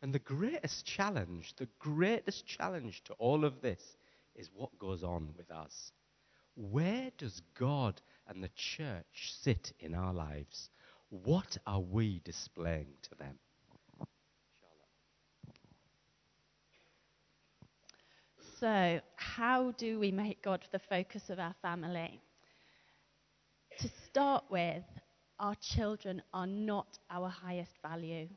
And 0.02 0.14
the 0.14 0.20
greatest 0.20 0.86
challenge, 0.86 1.54
the 1.58 1.70
greatest 1.80 2.46
challenge 2.46 3.04
to 3.06 3.14
all 3.14 3.44
of 3.46 3.62
this 3.62 3.98
is 4.36 4.50
what 4.54 4.78
goes 4.78 5.04
on 5.04 5.34
with 5.38 5.50
us. 5.52 5.92
Where 6.56 7.12
does 7.18 7.42
God 7.58 8.02
and 8.28 8.44
the 8.44 8.52
church 8.56 9.34
sit 9.42 9.74
in 9.80 9.94
our 9.94 10.14
lives? 10.14 10.70
What 11.10 11.58
are 11.66 11.80
we 11.80 12.22
displaying 12.24 12.94
to 13.04 13.16
them? 13.16 13.38
So, 18.60 19.02
how 19.18 19.72
do 19.72 20.00
we 20.00 20.12
make 20.12 20.42
God 20.42 20.66
the 20.72 20.80
focus 20.80 21.30
of 21.30 21.40
our 21.40 21.56
family? 21.62 22.22
To 23.80 23.90
start 24.08 24.46
with, 24.50 24.84
our 25.40 25.56
children 25.56 26.22
are 26.34 26.48
not 26.48 26.98
our 27.12 27.28
highest 27.28 27.74
value, 27.82 28.30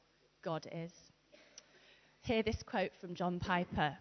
God 0.42 0.66
is. 0.72 0.92
Hear 2.28 2.42
this 2.42 2.62
quote 2.62 2.94
from 3.00 3.14
John 3.14 3.40
Piper 3.40 3.96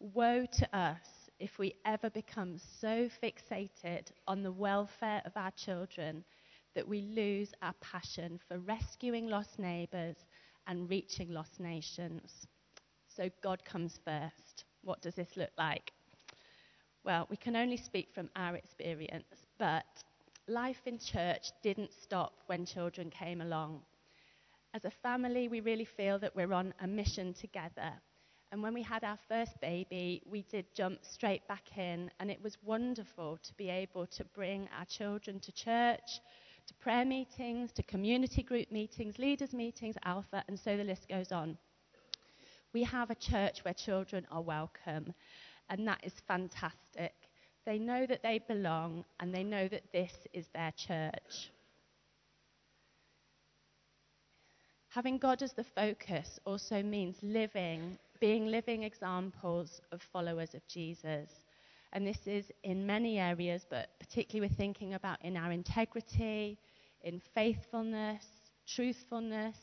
Woe 0.00 0.44
to 0.44 0.76
us 0.76 1.30
if 1.38 1.56
we 1.56 1.76
ever 1.84 2.10
become 2.10 2.58
so 2.80 3.08
fixated 3.22 4.08
on 4.26 4.42
the 4.42 4.50
welfare 4.50 5.22
of 5.24 5.36
our 5.36 5.52
children 5.52 6.24
that 6.74 6.88
we 6.88 7.02
lose 7.02 7.52
our 7.62 7.74
passion 7.74 8.40
for 8.48 8.58
rescuing 8.58 9.28
lost 9.28 9.60
neighbours 9.60 10.16
and 10.66 10.90
reaching 10.90 11.30
lost 11.30 11.60
nations. 11.60 12.48
So 13.06 13.30
God 13.40 13.64
comes 13.64 14.00
first. 14.04 14.64
What 14.82 15.00
does 15.00 15.14
this 15.14 15.36
look 15.36 15.52
like? 15.56 15.92
Well, 17.04 17.28
we 17.30 17.36
can 17.36 17.54
only 17.54 17.76
speak 17.76 18.08
from 18.12 18.30
our 18.34 18.56
experience, 18.56 19.46
but 19.60 20.02
life 20.48 20.82
in 20.86 20.98
church 20.98 21.52
didn't 21.62 21.92
stop 22.02 22.32
when 22.46 22.66
children 22.66 23.10
came 23.10 23.42
along. 23.42 23.82
As 24.74 24.84
a 24.84 24.90
family, 24.90 25.48
we 25.48 25.60
really 25.60 25.84
feel 25.84 26.18
that 26.20 26.34
we're 26.36 26.52
on 26.52 26.74
a 26.80 26.86
mission 26.86 27.34
together 27.34 27.92
and 28.50 28.62
when 28.62 28.72
we 28.72 28.82
had 28.82 29.04
our 29.04 29.18
first 29.28 29.60
baby, 29.60 30.22
we 30.26 30.42
did 30.42 30.74
jump 30.74 31.00
straight 31.04 31.46
back 31.48 31.76
in, 31.76 32.10
and 32.18 32.30
it 32.30 32.42
was 32.42 32.56
wonderful 32.62 33.38
to 33.42 33.54
be 33.54 33.68
able 33.68 34.06
to 34.06 34.24
bring 34.24 34.68
our 34.78 34.86
children 34.86 35.38
to 35.40 35.52
church, 35.52 36.20
to 36.66 36.74
prayer 36.74 37.04
meetings, 37.04 37.72
to 37.72 37.82
community 37.82 38.42
group 38.42 38.72
meetings, 38.72 39.18
leaders' 39.18 39.52
meetings, 39.52 39.96
Alpha, 40.04 40.42
and 40.48 40.58
so 40.58 40.76
the 40.78 40.84
list 40.84 41.08
goes 41.08 41.30
on. 41.30 41.58
We 42.72 42.84
have 42.84 43.10
a 43.10 43.14
church 43.14 43.64
where 43.64 43.74
children 43.74 44.26
are 44.30 44.42
welcome, 44.42 45.12
and 45.68 45.86
that 45.86 46.00
is 46.02 46.14
fantastic. 46.26 47.14
They 47.66 47.78
know 47.78 48.06
that 48.06 48.22
they 48.22 48.38
belong, 48.38 49.04
and 49.20 49.34
they 49.34 49.44
know 49.44 49.68
that 49.68 49.92
this 49.92 50.26
is 50.32 50.46
their 50.54 50.72
church. 50.72 51.50
Having 54.90 55.18
God 55.18 55.42
as 55.42 55.52
the 55.52 55.64
focus 55.64 56.40
also 56.46 56.82
means 56.82 57.22
living 57.22 57.98
being 58.20 58.46
living 58.46 58.82
examples 58.82 59.80
of 59.92 60.02
followers 60.02 60.54
of 60.54 60.66
Jesus. 60.66 61.30
And 61.92 62.06
this 62.06 62.26
is 62.26 62.50
in 62.64 62.86
many 62.86 63.18
areas, 63.18 63.64
but 63.68 63.90
particularly 64.00 64.48
we're 64.48 64.56
thinking 64.56 64.94
about 64.94 65.22
in 65.24 65.36
our 65.36 65.52
integrity, 65.52 66.58
in 67.02 67.20
faithfulness, 67.34 68.24
truthfulness, 68.66 69.56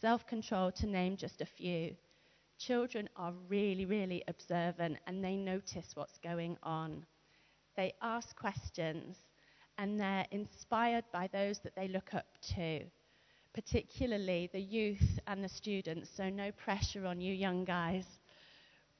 self 0.00 0.26
control, 0.26 0.72
to 0.72 0.86
name 0.86 1.16
just 1.16 1.40
a 1.40 1.46
few. 1.46 1.94
Children 2.58 3.08
are 3.16 3.32
really, 3.48 3.84
really 3.84 4.22
observant 4.28 4.98
and 5.06 5.22
they 5.24 5.36
notice 5.36 5.90
what's 5.94 6.18
going 6.18 6.56
on. 6.62 7.04
They 7.76 7.92
ask 8.00 8.36
questions 8.36 9.16
and 9.78 9.98
they're 9.98 10.26
inspired 10.30 11.04
by 11.12 11.28
those 11.32 11.58
that 11.60 11.74
they 11.74 11.88
look 11.88 12.14
up 12.14 12.26
to 12.54 12.84
particularly 13.54 14.48
the 14.52 14.60
youth 14.60 15.18
and 15.26 15.42
the 15.42 15.48
students, 15.48 16.10
so 16.16 16.28
no 16.28 16.50
pressure 16.52 17.06
on 17.06 17.20
you 17.20 17.34
young 17.34 17.64
guys. 17.64 18.04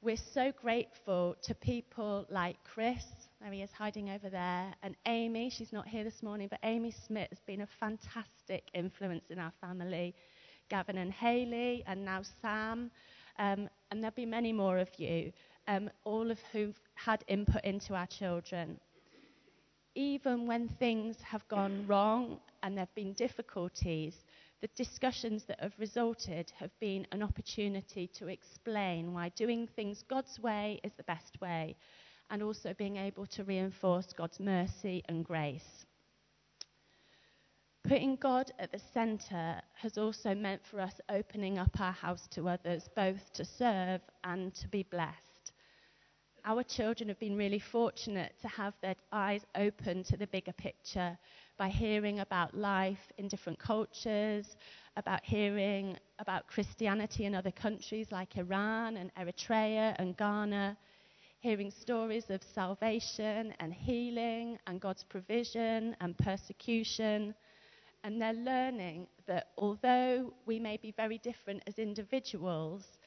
We're 0.01 0.17
so 0.33 0.51
grateful 0.61 1.35
to 1.43 1.55
people 1.55 2.25
like 2.29 2.57
Chris, 2.63 3.03
there 3.41 3.51
he 3.51 3.61
is 3.61 3.71
hiding 3.71 4.09
over 4.09 4.29
there, 4.29 4.73
and 4.83 4.95
Amy, 5.05 5.49
she's 5.49 5.71
not 5.71 5.87
here 5.87 6.03
this 6.03 6.21
morning, 6.21 6.47
but 6.49 6.59
Amy 6.63 6.93
Smith 7.07 7.29
has 7.29 7.39
been 7.47 7.61
a 7.61 7.67
fantastic 7.79 8.63
influence 8.73 9.25
in 9.29 9.39
our 9.39 9.53
family. 9.61 10.13
Gavin 10.69 10.97
and 10.97 11.11
Haley, 11.11 11.83
and 11.87 12.03
now 12.03 12.21
Sam, 12.41 12.91
um, 13.39 13.69
and 13.91 14.01
there'll 14.01 14.15
be 14.15 14.25
many 14.25 14.51
more 14.51 14.77
of 14.77 14.89
you, 14.97 15.31
um, 15.67 15.89
all 16.03 16.31
of 16.31 16.39
whom 16.51 16.73
had 16.95 17.23
input 17.27 17.63
into 17.63 17.93
our 17.93 18.07
children. 18.07 18.79
Even 19.95 20.47
when 20.47 20.67
things 20.67 21.17
have 21.21 21.47
gone 21.47 21.85
wrong 21.87 22.39
and 22.63 22.75
there 22.75 22.85
have 22.85 22.95
been 22.95 23.13
difficulties, 23.13 24.15
the 24.63 24.69
discussions 24.81 25.43
that 25.43 25.59
have 25.59 25.73
resulted 25.77 26.49
have 26.57 26.71
been 26.79 27.05
an 27.11 27.21
opportunity 27.21 28.07
to 28.07 28.29
explain 28.29 29.11
why 29.11 29.27
doing 29.35 29.67
things 29.67 30.05
God's 30.09 30.39
way 30.39 30.79
is 30.85 30.93
the 30.95 31.03
best 31.03 31.41
way, 31.41 31.75
and 32.29 32.41
also 32.41 32.73
being 32.73 32.95
able 32.95 33.25
to 33.25 33.43
reinforce 33.43 34.13
God's 34.13 34.39
mercy 34.39 35.03
and 35.09 35.25
grace. 35.25 35.85
Putting 37.83 38.15
God 38.15 38.53
at 38.57 38.71
the 38.71 38.79
centre 38.93 39.61
has 39.73 39.97
also 39.97 40.33
meant 40.33 40.61
for 40.65 40.79
us 40.79 40.95
opening 41.09 41.57
up 41.57 41.81
our 41.81 41.91
house 41.91 42.25
to 42.29 42.47
others, 42.47 42.87
both 42.95 43.33
to 43.33 43.43
serve 43.43 43.99
and 44.23 44.55
to 44.55 44.69
be 44.69 44.83
blessed. 44.83 45.32
Our 46.45 46.63
children 46.63 47.07
have 47.07 47.19
been 47.19 47.37
really 47.37 47.59
fortunate 47.59 48.33
to 48.41 48.49
have 48.49 48.73
their 48.81 48.95
eyes 49.13 49.45
open 49.55 50.03
to 50.03 50.17
the 50.17 50.27
bigger 50.27 50.51
picture 50.51 51.17
by 51.57 51.69
hearing 51.69 52.19
about 52.19 52.53
life 52.53 53.13
in 53.17 53.29
different 53.29 53.59
cultures, 53.59 54.57
about 54.97 55.23
hearing 55.23 55.97
about 56.19 56.47
Christianity 56.47 57.23
in 57.23 57.33
other 57.33 57.51
countries 57.51 58.11
like 58.11 58.35
Iran 58.35 58.97
and 58.97 59.09
Eritrea 59.15 59.95
and 59.99 60.17
Ghana, 60.17 60.75
hearing 61.39 61.71
stories 61.71 62.29
of 62.29 62.43
salvation 62.43 63.53
and 63.61 63.73
healing 63.73 64.59
and 64.67 64.81
God's 64.81 65.05
provision 65.05 65.95
and 66.01 66.17
persecution. 66.17 67.33
And 68.03 68.21
they're 68.21 68.33
learning 68.33 69.07
that 69.27 69.51
although 69.57 70.33
we 70.45 70.59
may 70.59 70.75
be 70.75 70.91
very 70.91 71.19
different 71.19 71.63
as 71.67 71.79
individuals, 71.79 72.97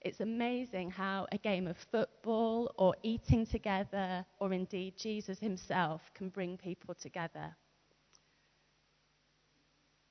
it's 0.00 0.20
amazing 0.20 0.90
how 0.90 1.26
a 1.32 1.38
game 1.38 1.66
of 1.66 1.76
football 1.90 2.72
or 2.76 2.94
eating 3.02 3.46
together, 3.46 4.24
or 4.38 4.52
indeed 4.52 4.94
Jesus 4.96 5.38
himself, 5.38 6.00
can 6.14 6.28
bring 6.28 6.56
people 6.56 6.94
together. 6.94 7.54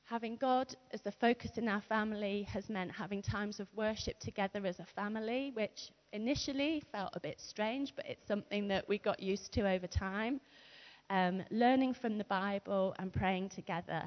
Having 0.03 0.35
God 0.37 0.75
as 0.91 1.01
the 1.01 1.11
focus 1.11 1.57
in 1.57 1.67
our 1.67 1.81
family 1.81 2.43
has 2.43 2.69
meant 2.69 2.91
having 2.91 3.23
times 3.23 3.59
of 3.59 3.67
worship 3.75 4.19
together 4.19 4.63
as 4.65 4.79
a 4.79 4.85
family, 4.85 5.51
which 5.55 5.89
initially 6.13 6.83
felt 6.91 7.09
a 7.15 7.19
bit 7.19 7.41
strange, 7.41 7.95
but 7.95 8.05
it's 8.07 8.27
something 8.27 8.67
that 8.67 8.87
we 8.87 8.99
got 8.99 9.19
used 9.19 9.51
to 9.53 9.67
over 9.67 9.87
time. 9.87 10.39
Um, 11.09 11.43
learning 11.49 11.95
from 11.95 12.17
the 12.17 12.23
Bible 12.25 12.93
and 12.99 13.11
praying 13.11 13.49
together. 13.49 14.03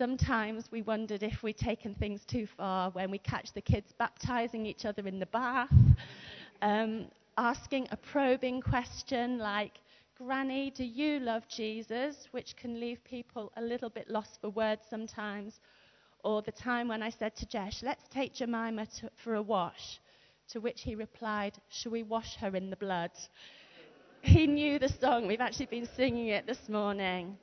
Sometimes 0.00 0.72
we 0.72 0.80
wondered 0.80 1.22
if 1.22 1.42
we'd 1.42 1.58
taken 1.58 1.94
things 1.94 2.24
too 2.24 2.46
far 2.46 2.88
when 2.92 3.10
we 3.10 3.18
catch 3.18 3.52
the 3.52 3.60
kids 3.60 3.92
baptizing 3.98 4.64
each 4.64 4.86
other 4.86 5.06
in 5.06 5.18
the 5.18 5.26
bath, 5.26 5.68
um, 6.62 7.04
asking 7.36 7.86
a 7.90 7.98
probing 7.98 8.62
question 8.62 9.36
like, 9.36 9.72
Granny, 10.16 10.70
do 10.70 10.84
you 10.86 11.20
love 11.20 11.46
Jesus? 11.48 12.28
Which 12.30 12.56
can 12.56 12.80
leave 12.80 13.04
people 13.04 13.52
a 13.58 13.60
little 13.60 13.90
bit 13.90 14.08
lost 14.08 14.40
for 14.40 14.48
words 14.48 14.80
sometimes. 14.88 15.60
Or 16.24 16.40
the 16.40 16.52
time 16.52 16.88
when 16.88 17.02
I 17.02 17.10
said 17.10 17.36
to 17.36 17.44
Jesh, 17.44 17.82
let's 17.82 18.04
take 18.08 18.32
Jemima 18.32 18.86
to, 19.00 19.10
for 19.22 19.34
a 19.34 19.42
wash. 19.42 20.00
To 20.52 20.60
which 20.60 20.80
he 20.80 20.94
replied, 20.94 21.58
Shall 21.68 21.92
we 21.92 22.04
wash 22.04 22.36
her 22.36 22.56
in 22.56 22.70
the 22.70 22.76
blood? 22.76 23.10
He 24.22 24.46
knew 24.46 24.78
the 24.78 24.88
song. 24.88 25.26
We've 25.26 25.42
actually 25.42 25.66
been 25.66 25.88
singing 25.94 26.28
it 26.28 26.46
this 26.46 26.70
morning. 26.70 27.36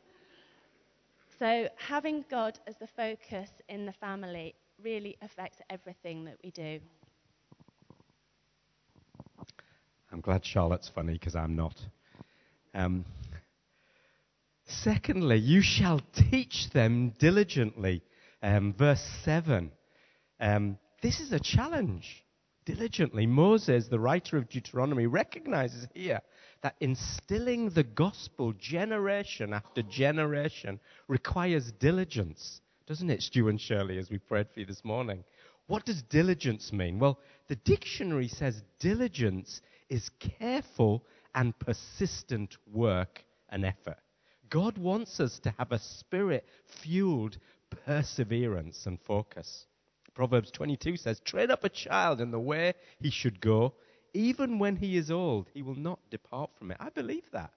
So, 1.40 1.68
having 1.76 2.26
God 2.32 2.58
as 2.66 2.76
the 2.78 2.88
focus 2.88 3.50
in 3.70 3.86
the 3.86 3.94
family 3.94 4.56
really 4.82 5.18
affects 5.22 5.60
everything 5.70 6.26
that 6.26 6.38
we 6.44 6.50
do. 6.50 6.80
I'm 10.12 10.22
glad 10.22 10.44
Charlotte's 10.44 10.90
funny 10.90 11.14
because 11.14 11.36
I'm 11.36 11.56
not. 11.56 11.76
Um, 12.74 13.06
secondly, 14.66 15.38
you 15.38 15.62
shall 15.62 16.02
teach 16.32 16.72
them 16.74 17.14
diligently. 17.20 18.02
Um, 18.42 18.74
verse 18.74 19.04
7. 19.24 19.72
Um, 20.40 20.80
this 21.04 21.20
is 21.20 21.34
a 21.34 21.40
challenge. 21.40 22.24
Diligently. 22.66 23.28
Moses, 23.28 23.88
the 23.90 24.00
writer 24.00 24.38
of 24.38 24.50
Deuteronomy, 24.50 25.06
recognizes 25.06 25.88
here 25.94 26.22
that 26.62 26.76
instilling 26.80 27.70
the 27.70 27.84
gospel 27.84 28.54
generation 28.54 29.54
after 29.54 29.82
generation 29.84 30.80
requires 31.08 31.72
diligence. 31.74 32.62
Doesn't 32.88 33.10
it, 33.10 33.22
Stu 33.22 33.50
and 33.50 33.60
Shirley, 33.60 33.98
as 33.98 34.10
we 34.10 34.18
prayed 34.18 34.48
for 34.54 34.62
you 34.62 34.66
this 34.66 34.86
morning? 34.86 35.24
What 35.68 35.86
does 35.86 36.02
diligence 36.02 36.72
mean? 36.72 37.00
Well, 37.00 37.20
the 37.48 37.58
dictionary 37.58 38.30
says 38.30 38.64
diligence 38.80 39.62
is 39.90 40.10
careful 40.40 41.04
and 41.36 41.58
persistent 41.60 42.58
work 42.72 43.24
and 43.50 43.66
effort. 43.66 43.98
God 44.50 44.78
wants 44.78 45.20
us 45.20 45.40
to 45.40 45.54
have 45.58 45.72
a 45.72 45.80
spirit 45.80 46.46
fueled 46.82 47.38
perseverance 47.86 48.86
and 48.86 49.00
focus. 49.02 49.66
Proverbs 50.14 50.52
22 50.52 50.98
says, 50.98 51.20
Train 51.20 51.52
up 51.52 51.64
a 51.64 51.70
child 51.70 52.22
in 52.22 52.32
the 52.32 52.40
way 52.40 52.74
he 53.00 53.12
should 53.12 53.40
go. 53.40 53.74
Even 54.18 54.58
when 54.58 54.76
he 54.76 54.98
is 54.98 55.12
old, 55.12 55.48
he 55.54 55.62
will 55.62 55.76
not 55.76 56.00
depart 56.10 56.50
from 56.58 56.72
it. 56.72 56.78
I 56.80 56.90
believe 56.90 57.30
that. 57.34 57.52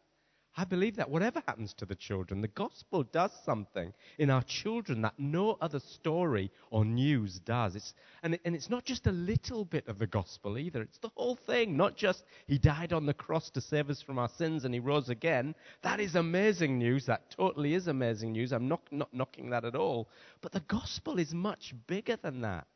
I 0.58 0.64
believe 0.64 0.96
that 0.96 1.08
whatever 1.08 1.42
happens 1.46 1.72
to 1.74 1.86
the 1.86 1.94
children, 1.94 2.42
the 2.42 2.48
gospel 2.48 3.02
does 3.02 3.30
something 3.46 3.94
in 4.18 4.28
our 4.28 4.42
children 4.42 5.00
that 5.00 5.18
no 5.18 5.56
other 5.62 5.80
story 5.80 6.50
or 6.70 6.84
news 6.84 7.38
does. 7.38 7.76
It's, 7.76 7.94
and, 8.22 8.34
it, 8.34 8.42
and 8.44 8.54
it's 8.54 8.68
not 8.68 8.84
just 8.84 9.06
a 9.06 9.12
little 9.12 9.64
bit 9.64 9.88
of 9.88 9.98
the 9.98 10.06
gospel 10.06 10.58
either, 10.58 10.82
it's 10.82 10.98
the 10.98 11.12
whole 11.16 11.36
thing. 11.36 11.78
Not 11.78 11.96
just 11.96 12.24
he 12.46 12.58
died 12.58 12.92
on 12.92 13.06
the 13.06 13.14
cross 13.14 13.48
to 13.52 13.62
save 13.62 13.88
us 13.88 14.02
from 14.02 14.18
our 14.18 14.28
sins 14.28 14.66
and 14.66 14.74
he 14.74 14.80
rose 14.80 15.08
again. 15.08 15.54
That 15.80 15.98
is 15.98 16.14
amazing 16.14 16.78
news. 16.78 17.06
That 17.06 17.30
totally 17.30 17.72
is 17.72 17.86
amazing 17.86 18.32
news. 18.32 18.52
I'm 18.52 18.68
not, 18.68 18.82
not 18.90 19.14
knocking 19.14 19.48
that 19.48 19.64
at 19.64 19.76
all. 19.76 20.10
But 20.42 20.52
the 20.52 20.60
gospel 20.60 21.18
is 21.18 21.32
much 21.32 21.72
bigger 21.86 22.16
than 22.16 22.42
that. 22.42 22.66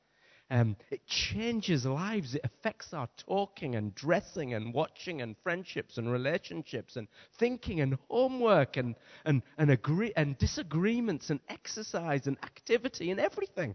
Um, 0.51 0.77
it 0.91 1.07
changes 1.07 1.87
lives. 1.87 2.35
It 2.35 2.43
affects 2.45 2.93
our 2.93 3.09
talking 3.17 3.77
and 3.77 3.95
dressing 3.95 4.55
and 4.55 4.75
watching 4.75 5.23
and 5.23 5.37
friendships 5.43 5.99
and 5.99 6.11
relationships 6.13 6.97
and 6.97 7.09
thinking 7.39 7.81
and 7.81 7.97
homework 8.09 8.77
and, 8.77 8.95
and, 9.25 9.43
and, 9.59 9.71
agree, 9.71 10.13
and 10.17 10.37
disagreements 10.39 11.31
and 11.31 11.41
exercise 11.49 12.27
and 12.27 12.37
activity 12.45 13.11
and 13.11 13.19
everything. 13.19 13.75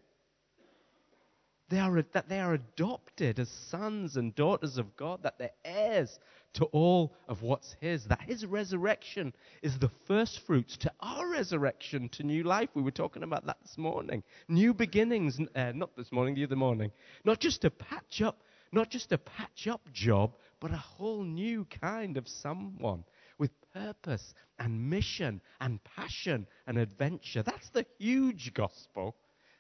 They 1.70 1.80
are, 1.80 2.02
that 2.14 2.28
they 2.28 2.40
are 2.40 2.56
adopted 2.56 3.40
as 3.40 3.50
sons 3.50 4.18
and 4.18 4.34
daughters 4.34 4.78
of 4.78 4.96
God, 4.96 5.22
that 5.24 5.38
they're 5.38 5.52
heirs 5.64 6.20
to 6.54 6.66
all 6.66 7.14
of 7.28 7.44
what's 7.44 7.76
His, 7.80 8.06
that 8.06 8.22
His 8.22 8.44
resurrection 8.44 9.34
is 9.62 9.78
the 9.78 9.92
first 10.08 10.40
fruits 10.40 10.78
to 10.78 10.92
our 11.00 11.30
resurrection 11.30 12.10
to 12.10 12.24
new 12.24 12.44
life. 12.44 12.70
We 12.74 12.82
were 12.82 12.90
talking 12.90 13.22
about 13.22 13.46
that 13.46 13.58
this 13.62 13.78
morning. 13.78 14.24
New 14.48 14.74
beginnings, 14.74 15.40
uh, 15.56 15.72
not 15.76 15.96
this 15.96 16.12
morning, 16.12 16.34
the 16.34 16.46
other 16.46 16.56
morning. 16.56 16.92
Not 17.24 17.40
just 17.40 17.64
a 17.66 17.70
patch 17.70 18.24
up, 18.24 18.42
not 18.72 18.90
just 18.90 19.12
a 19.12 19.20
patch 19.20 19.68
up 19.68 19.82
job, 19.94 20.36
but 20.60 20.72
a 20.72 20.78
whole 20.78 21.24
new 21.24 21.66
kind 21.66 22.18
of 22.18 22.28
someone 22.28 23.04
with 23.38 23.52
purpose 23.74 24.34
and 24.58 24.90
mission 24.90 25.40
and 25.62 25.80
passion 25.84 26.48
and 26.66 26.80
adventure. 26.80 27.44
That's 27.44 27.70
the 27.70 27.86
huge 28.00 28.56
gospel 28.56 29.16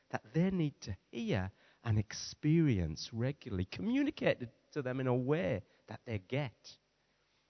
that 0.09 0.23
they 0.33 0.49
need 0.49 0.73
to 0.81 0.95
hear 1.11 1.51
and 1.83 1.97
experience 1.97 3.09
regularly, 3.13 3.65
communicated 3.65 4.49
to 4.73 4.81
them 4.81 4.99
in 4.99 5.07
a 5.07 5.15
way 5.15 5.61
that 5.87 5.99
they 6.05 6.21
get. 6.27 6.75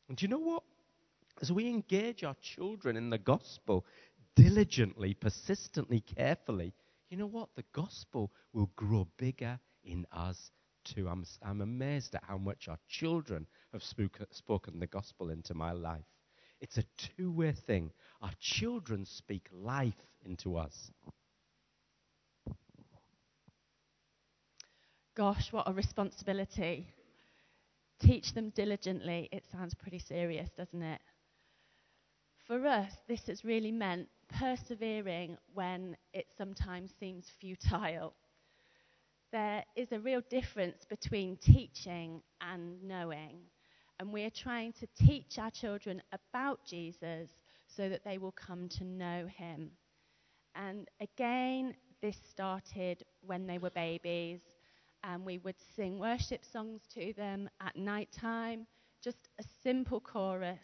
And 0.07 0.17
do 0.17 0.23
you 0.23 0.29
know 0.29 0.39
what? 0.39 0.63
As 1.41 1.51
we 1.51 1.67
engage 1.67 2.23
our 2.23 2.35
children 2.41 2.97
in 2.97 3.09
the 3.09 3.17
gospel 3.17 3.85
diligently, 4.35 5.13
persistently, 5.13 6.01
carefully, 6.01 6.73
you 7.09 7.17
know 7.17 7.27
what? 7.27 7.49
The 7.55 7.65
gospel 7.73 8.31
will 8.53 8.69
grow 8.75 9.07
bigger 9.17 9.59
in 9.83 10.05
us 10.11 10.51
too. 10.83 11.07
I'm, 11.07 11.25
I'm 11.41 11.61
amazed 11.61 12.15
at 12.15 12.23
how 12.23 12.37
much 12.37 12.67
our 12.67 12.77
children 12.87 13.47
have 13.73 13.83
spook, 13.83 14.19
spoken 14.31 14.79
the 14.79 14.87
gospel 14.87 15.29
into 15.29 15.53
my 15.53 15.71
life. 15.71 16.05
It's 16.61 16.77
a 16.77 16.83
two 16.97 17.31
way 17.31 17.53
thing. 17.53 17.91
Our 18.21 18.31
children 18.39 19.05
speak 19.05 19.47
life 19.51 20.01
into 20.25 20.57
us. 20.57 20.91
Gosh, 25.19 25.51
what 25.51 25.67
a 25.67 25.73
responsibility. 25.73 26.87
Teach 27.99 28.33
them 28.33 28.51
diligently. 28.51 29.27
It 29.33 29.43
sounds 29.51 29.73
pretty 29.73 29.99
serious, 29.99 30.49
doesn't 30.55 30.81
it? 30.81 31.01
For 32.47 32.65
us, 32.65 32.93
this 33.09 33.27
has 33.27 33.43
really 33.43 33.73
meant 33.73 34.07
persevering 34.29 35.37
when 35.53 35.97
it 36.13 36.27
sometimes 36.37 36.93
seems 37.01 37.29
futile. 37.41 38.13
There 39.33 39.65
is 39.75 39.91
a 39.91 39.99
real 39.99 40.21
difference 40.29 40.85
between 40.85 41.35
teaching 41.35 42.21
and 42.39 42.81
knowing. 42.81 43.41
And 43.99 44.13
we're 44.13 44.31
trying 44.31 44.71
to 44.79 44.87
teach 45.05 45.37
our 45.37 45.51
children 45.51 46.01
about 46.13 46.61
Jesus 46.65 47.29
so 47.67 47.89
that 47.89 48.05
they 48.05 48.19
will 48.19 48.31
come 48.31 48.69
to 48.69 48.85
know 48.85 49.27
him. 49.27 49.71
And 50.55 50.87
again, 51.01 51.75
this 52.01 52.15
started 52.29 53.03
when 53.19 53.47
they 53.47 53.57
were 53.57 53.71
babies 53.71 54.39
and 55.03 55.25
we 55.25 55.37
would 55.39 55.59
sing 55.75 55.99
worship 55.99 56.43
songs 56.45 56.81
to 56.93 57.13
them 57.13 57.49
at 57.61 57.75
night 57.75 58.11
time, 58.11 58.67
just 59.03 59.29
a 59.39 59.43
simple 59.63 59.99
chorus 59.99 60.59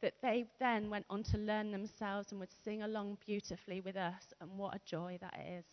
that 0.00 0.14
they 0.22 0.44
then 0.58 0.90
went 0.90 1.06
on 1.10 1.22
to 1.22 1.38
learn 1.38 1.70
themselves 1.70 2.30
and 2.32 2.40
would 2.40 2.52
sing 2.64 2.82
along 2.82 3.18
beautifully 3.24 3.80
with 3.80 3.96
us, 3.96 4.32
and 4.40 4.50
what 4.58 4.74
a 4.74 4.80
joy 4.84 5.18
that 5.20 5.34
is. 5.48 5.64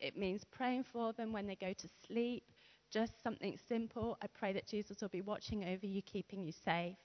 It 0.00 0.16
means 0.16 0.44
praying 0.44 0.84
for 0.84 1.12
them 1.12 1.32
when 1.32 1.46
they 1.46 1.56
go 1.56 1.72
to 1.72 1.88
sleep, 2.06 2.44
just 2.90 3.22
something 3.22 3.56
simple. 3.68 4.18
I 4.22 4.26
pray 4.28 4.52
that 4.52 4.66
Jesus 4.68 5.00
will 5.00 5.08
be 5.08 5.22
watching 5.22 5.64
over 5.64 5.86
you, 5.86 6.02
keeping 6.02 6.44
you 6.44 6.52
safe. 6.52 6.96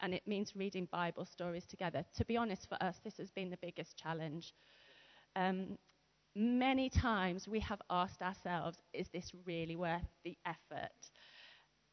And 0.00 0.12
it 0.12 0.26
means 0.26 0.56
reading 0.56 0.88
Bible 0.92 1.24
stories 1.24 1.66
together. 1.66 2.04
To 2.16 2.24
be 2.24 2.36
honest, 2.36 2.68
for 2.68 2.82
us, 2.82 3.00
this 3.02 3.16
has 3.18 3.30
been 3.30 3.50
the 3.50 3.56
biggest 3.58 3.96
challenge. 3.96 4.54
Um, 5.36 5.78
many 6.36 6.90
times 6.90 7.48
we 7.48 7.58
have 7.60 7.80
asked 7.88 8.20
ourselves, 8.20 8.78
is 8.92 9.08
this 9.08 9.32
really 9.46 9.74
worth 9.76 10.06
the 10.24 10.36
effort? 10.44 11.10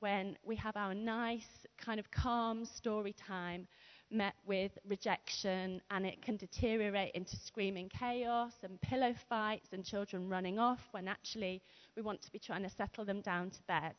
When 0.02 0.38
we 0.44 0.58
have 0.58 0.76
our 0.76 0.94
nice, 0.94 1.66
kind 1.78 2.00
of 2.00 2.12
calm 2.12 2.66
story 2.66 3.14
time 3.14 3.68
met 4.12 4.34
with 4.46 4.78
rejection, 4.88 5.82
and 5.90 6.06
it 6.06 6.22
can 6.22 6.36
deteriorate 6.36 7.14
into 7.14 7.38
screaming 7.38 7.90
chaos 7.90 8.52
and 8.64 8.80
pillow 8.82 9.16
fights 9.30 9.70
and 9.72 9.84
children 9.84 10.30
running 10.30 10.60
off 10.60 10.82
when 10.92 11.08
actually 11.08 11.62
we 11.96 12.02
want 12.02 12.22
to 12.22 12.32
be 12.32 12.38
trying 12.38 12.64
to 12.64 12.70
settle 12.70 13.06
them 13.06 13.22
down 13.22 13.50
to 13.50 13.64
bed. 13.64 13.96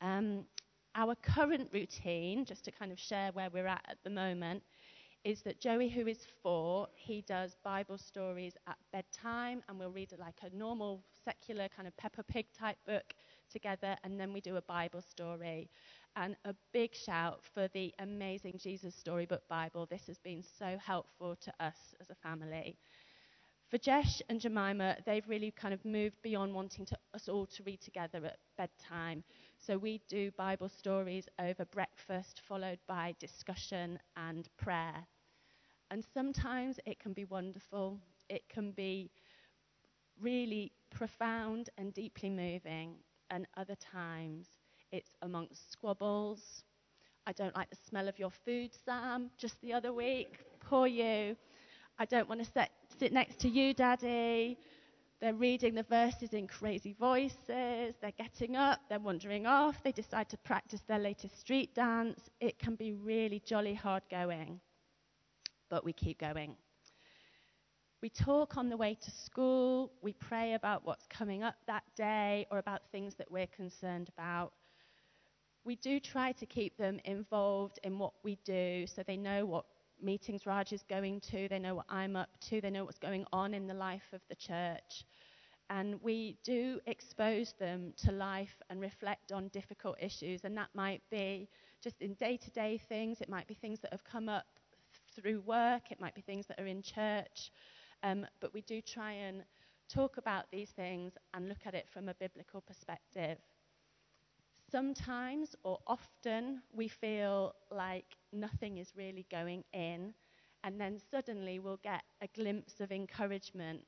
Um, 0.00 0.44
our 0.94 1.14
current 1.16 1.70
routine, 1.72 2.44
just 2.44 2.64
to 2.66 2.70
kind 2.70 2.92
of 2.92 2.98
share 2.98 3.30
where 3.32 3.48
we're 3.50 3.66
at 3.66 3.84
at 3.88 3.98
the 4.04 4.10
moment, 4.10 4.62
is 5.28 5.42
that 5.42 5.60
Joey, 5.60 5.90
who 5.90 6.06
is 6.06 6.26
four, 6.42 6.88
he 6.94 7.20
does 7.20 7.54
Bible 7.62 7.98
stories 7.98 8.54
at 8.66 8.78
bedtime, 8.94 9.62
and 9.68 9.78
we'll 9.78 9.90
read 9.90 10.10
like 10.18 10.40
a 10.40 10.56
normal, 10.56 11.02
secular 11.22 11.68
kind 11.68 11.86
of 11.86 11.94
Peppa 11.98 12.22
Pig 12.22 12.46
type 12.58 12.78
book 12.86 13.12
together, 13.52 13.94
and 14.04 14.18
then 14.18 14.32
we 14.32 14.40
do 14.40 14.56
a 14.56 14.62
Bible 14.62 15.02
story. 15.02 15.68
And 16.16 16.34
a 16.46 16.54
big 16.72 16.94
shout 16.94 17.40
for 17.52 17.68
the 17.74 17.92
amazing 17.98 18.54
Jesus 18.58 18.94
Storybook 18.94 19.46
Bible. 19.50 19.84
This 19.84 20.06
has 20.06 20.16
been 20.16 20.42
so 20.42 20.78
helpful 20.82 21.36
to 21.42 21.52
us 21.62 21.76
as 22.00 22.08
a 22.08 22.14
family. 22.14 22.78
For 23.68 23.76
Jesh 23.76 24.22
and 24.30 24.40
Jemima, 24.40 24.96
they've 25.04 25.28
really 25.28 25.50
kind 25.50 25.74
of 25.74 25.84
moved 25.84 26.22
beyond 26.22 26.54
wanting 26.54 26.86
to, 26.86 26.96
us 27.12 27.28
all 27.28 27.44
to 27.44 27.62
read 27.64 27.82
together 27.82 28.24
at 28.24 28.38
bedtime. 28.56 29.22
So 29.58 29.76
we 29.76 30.00
do 30.08 30.30
Bible 30.38 30.70
stories 30.70 31.28
over 31.38 31.66
breakfast, 31.66 32.40
followed 32.48 32.78
by 32.88 33.14
discussion 33.20 33.98
and 34.16 34.48
prayer. 34.56 35.06
And 35.90 36.04
sometimes 36.12 36.78
it 36.84 36.98
can 37.00 37.12
be 37.12 37.24
wonderful, 37.24 37.98
it 38.28 38.42
can 38.48 38.72
be 38.72 39.10
really 40.20 40.72
profound 40.90 41.70
and 41.78 41.94
deeply 41.94 42.28
moving, 42.28 42.96
and 43.30 43.46
other 43.56 43.74
times 43.76 44.46
it's 44.92 45.10
amongst 45.22 45.72
squabbles. 45.72 46.62
I 47.26 47.32
don't 47.32 47.54
like 47.54 47.70
the 47.70 47.76
smell 47.88 48.08
of 48.08 48.18
your 48.18 48.30
food, 48.30 48.70
Sam, 48.84 49.30
just 49.38 49.60
the 49.60 49.72
other 49.72 49.92
week. 49.92 50.38
Poor 50.60 50.86
you. 50.86 51.36
I 51.98 52.04
don't 52.04 52.28
want 52.28 52.44
to 52.44 52.68
sit, 52.98 53.12
next 53.12 53.38
to 53.40 53.48
you, 53.48 53.74
Daddy. 53.74 54.58
They're 55.20 55.34
reading 55.34 55.74
the 55.74 55.82
verses 55.82 56.32
in 56.32 56.46
crazy 56.46 56.94
voices. 56.98 57.94
They're 58.00 58.12
getting 58.16 58.56
up. 58.56 58.80
They're 58.88 59.00
wandering 59.00 59.46
off. 59.46 59.82
They 59.82 59.92
decide 59.92 60.28
to 60.30 60.36
practice 60.38 60.80
their 60.86 60.98
latest 60.98 61.38
street 61.38 61.74
dance. 61.74 62.30
It 62.40 62.58
can 62.58 62.76
be 62.76 62.92
really 62.92 63.42
jolly 63.44 63.74
hard 63.74 64.04
going. 64.10 64.60
But 65.70 65.84
we 65.84 65.92
keep 65.92 66.18
going. 66.18 66.56
We 68.00 68.10
talk 68.10 68.56
on 68.56 68.68
the 68.68 68.76
way 68.76 68.94
to 68.94 69.10
school. 69.10 69.90
We 70.02 70.12
pray 70.12 70.54
about 70.54 70.86
what's 70.86 71.06
coming 71.06 71.42
up 71.42 71.56
that 71.66 71.82
day 71.96 72.46
or 72.50 72.58
about 72.58 72.82
things 72.92 73.16
that 73.16 73.30
we're 73.30 73.48
concerned 73.48 74.08
about. 74.16 74.52
We 75.64 75.76
do 75.76 75.98
try 75.98 76.32
to 76.32 76.46
keep 76.46 76.76
them 76.76 77.00
involved 77.04 77.80
in 77.82 77.98
what 77.98 78.12
we 78.22 78.38
do 78.44 78.86
so 78.86 79.02
they 79.02 79.16
know 79.16 79.44
what 79.44 79.64
meetings 80.00 80.46
Raj 80.46 80.72
is 80.72 80.84
going 80.88 81.20
to, 81.32 81.48
they 81.48 81.58
know 81.58 81.74
what 81.74 81.86
I'm 81.88 82.14
up 82.14 82.30
to, 82.48 82.60
they 82.60 82.70
know 82.70 82.84
what's 82.84 82.98
going 82.98 83.24
on 83.32 83.52
in 83.52 83.66
the 83.66 83.74
life 83.74 84.12
of 84.12 84.20
the 84.28 84.36
church. 84.36 85.04
And 85.68 86.00
we 86.02 86.38
do 86.44 86.80
expose 86.86 87.52
them 87.58 87.92
to 87.98 88.12
life 88.12 88.62
and 88.70 88.80
reflect 88.80 89.32
on 89.32 89.48
difficult 89.48 89.96
issues. 90.00 90.44
And 90.44 90.56
that 90.56 90.68
might 90.74 91.02
be 91.10 91.48
just 91.82 92.00
in 92.00 92.14
day 92.14 92.36
to 92.36 92.50
day 92.50 92.80
things, 92.88 93.20
it 93.20 93.28
might 93.28 93.48
be 93.48 93.54
things 93.54 93.80
that 93.80 93.92
have 93.92 94.04
come 94.04 94.28
up 94.28 94.46
through 95.20 95.40
work, 95.40 95.90
it 95.90 96.00
might 96.00 96.14
be 96.14 96.22
things 96.22 96.46
that 96.46 96.60
are 96.60 96.66
in 96.66 96.82
church. 96.82 97.52
Um, 98.02 98.26
but 98.40 98.54
we 98.54 98.62
do 98.62 98.80
try 98.82 99.12
and 99.12 99.44
talk 99.88 100.16
about 100.18 100.50
these 100.50 100.70
things 100.70 101.12
and 101.34 101.48
look 101.48 101.66
at 101.66 101.74
it 101.74 101.88
from 101.90 102.08
a 102.08 102.14
biblical 102.14 102.60
perspective. 102.60 103.38
Sometimes 104.70 105.56
or 105.64 105.78
often 105.86 106.62
we 106.72 106.88
feel 106.88 107.54
like 107.70 108.16
nothing 108.32 108.78
is 108.78 108.94
really 108.94 109.26
going 109.30 109.64
in, 109.72 110.14
and 110.62 110.80
then 110.80 110.98
suddenly 110.98 111.58
we'll 111.58 111.78
get 111.78 112.04
a 112.20 112.28
glimpse 112.28 112.80
of 112.80 112.92
encouragement. 112.92 113.84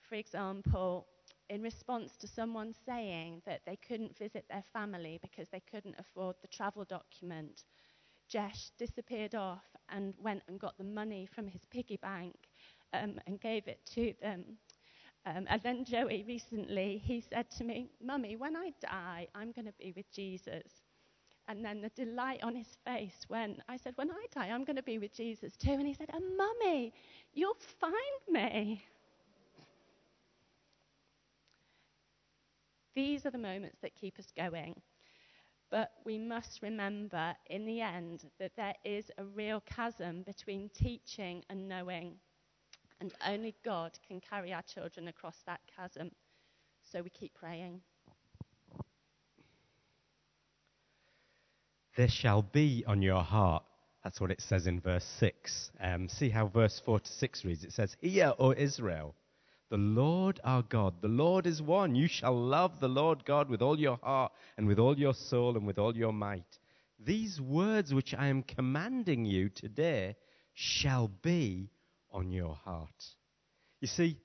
For 0.00 0.14
example, 0.14 1.06
in 1.48 1.62
response 1.62 2.16
to 2.18 2.26
someone 2.28 2.72
saying 2.72 3.42
that 3.46 3.62
they 3.66 3.76
couldn't 3.76 4.16
visit 4.16 4.46
their 4.48 4.64
family 4.72 5.18
because 5.20 5.48
they 5.50 5.60
couldn't 5.60 5.96
afford 5.98 6.36
the 6.40 6.48
travel 6.48 6.84
document, 6.84 7.64
Jesh 8.30 8.70
disappeared 8.78 9.34
off 9.34 9.64
and 9.88 10.14
went 10.22 10.42
and 10.48 10.58
got 10.58 10.78
the 10.78 10.84
money 10.84 11.26
from 11.34 11.46
his 11.48 11.62
piggy 11.70 11.96
bank 11.96 12.34
um, 12.92 13.18
and 13.26 13.40
gave 13.40 13.66
it 13.66 13.80
to 13.94 14.14
them. 14.22 14.44
Um, 15.26 15.46
and 15.48 15.60
then 15.62 15.84
Joey 15.84 16.24
recently, 16.26 17.02
he 17.04 17.20
said 17.20 17.50
to 17.58 17.64
me, 17.64 17.90
Mummy, 18.02 18.36
when 18.36 18.56
I 18.56 18.72
die, 18.80 19.26
I'm 19.34 19.52
going 19.52 19.66
to 19.66 19.74
be 19.78 19.92
with 19.94 20.10
Jesus. 20.12 20.62
And 21.48 21.64
then 21.64 21.80
the 21.80 21.90
delight 21.90 22.40
on 22.42 22.54
his 22.54 22.76
face 22.84 23.24
when 23.28 23.60
I 23.68 23.76
said, 23.76 23.94
When 23.96 24.10
I 24.10 24.26
die, 24.32 24.50
I'm 24.50 24.64
going 24.64 24.76
to 24.76 24.82
be 24.82 24.98
with 24.98 25.12
Jesus 25.12 25.56
too. 25.56 25.72
And 25.72 25.86
he 25.86 25.94
said, 25.94 26.08
oh, 26.14 26.20
Mummy, 26.36 26.92
you'll 27.34 27.56
find 27.80 27.94
me. 28.28 28.84
These 32.94 33.26
are 33.26 33.30
the 33.30 33.38
moments 33.38 33.78
that 33.82 33.94
keep 33.94 34.18
us 34.18 34.32
going. 34.36 34.80
But 35.70 35.92
we 36.04 36.18
must 36.18 36.62
remember 36.62 37.34
in 37.46 37.64
the 37.64 37.80
end 37.80 38.24
that 38.40 38.56
there 38.56 38.74
is 38.84 39.10
a 39.18 39.24
real 39.24 39.60
chasm 39.60 40.22
between 40.22 40.68
teaching 40.74 41.44
and 41.48 41.68
knowing. 41.68 42.16
And 43.00 43.14
only 43.26 43.54
God 43.64 43.92
can 44.06 44.20
carry 44.20 44.52
our 44.52 44.62
children 44.62 45.08
across 45.08 45.36
that 45.46 45.60
chasm. 45.74 46.10
So 46.82 47.02
we 47.02 47.10
keep 47.10 47.34
praying. 47.34 47.80
There 51.96 52.08
shall 52.08 52.42
be 52.42 52.84
on 52.86 53.00
your 53.00 53.22
heart. 53.22 53.62
That's 54.02 54.20
what 54.20 54.30
it 54.30 54.40
says 54.40 54.66
in 54.66 54.80
verse 54.80 55.04
6. 55.18 55.72
Um, 55.80 56.08
see 56.08 56.30
how 56.30 56.46
verse 56.48 56.80
4 56.84 57.00
to 57.00 57.12
6 57.12 57.44
reads. 57.44 57.64
It 57.64 57.72
says, 57.72 57.96
Hear, 58.00 58.32
O 58.38 58.52
Israel, 58.52 59.14
the 59.70 59.76
Lord 59.76 60.40
our 60.44 60.62
God, 60.62 61.00
the 61.00 61.08
Lord 61.08 61.46
is 61.46 61.62
one. 61.62 61.94
You 61.94 62.08
shall 62.08 62.34
love 62.34 62.80
the 62.80 62.88
Lord 62.88 63.24
God 63.24 63.48
with 63.48 63.62
all 63.62 63.78
your 63.78 63.98
heart 64.02 64.32
and 64.58 64.66
with 64.66 64.78
all 64.78 64.98
your 64.98 65.14
soul 65.14 65.56
and 65.56 65.66
with 65.66 65.78
all 65.78 65.96
your 65.96 66.12
might. 66.12 66.58
These 66.98 67.40
words 67.40 67.94
which 67.94 68.12
I 68.12 68.26
am 68.26 68.42
commanding 68.42 69.24
you 69.24 69.48
today 69.48 70.16
shall 70.52 71.08
be 71.22 71.70
on 72.10 72.30
your 72.30 72.54
heart. 72.54 73.14
You 73.80 73.88
see, 73.88 74.18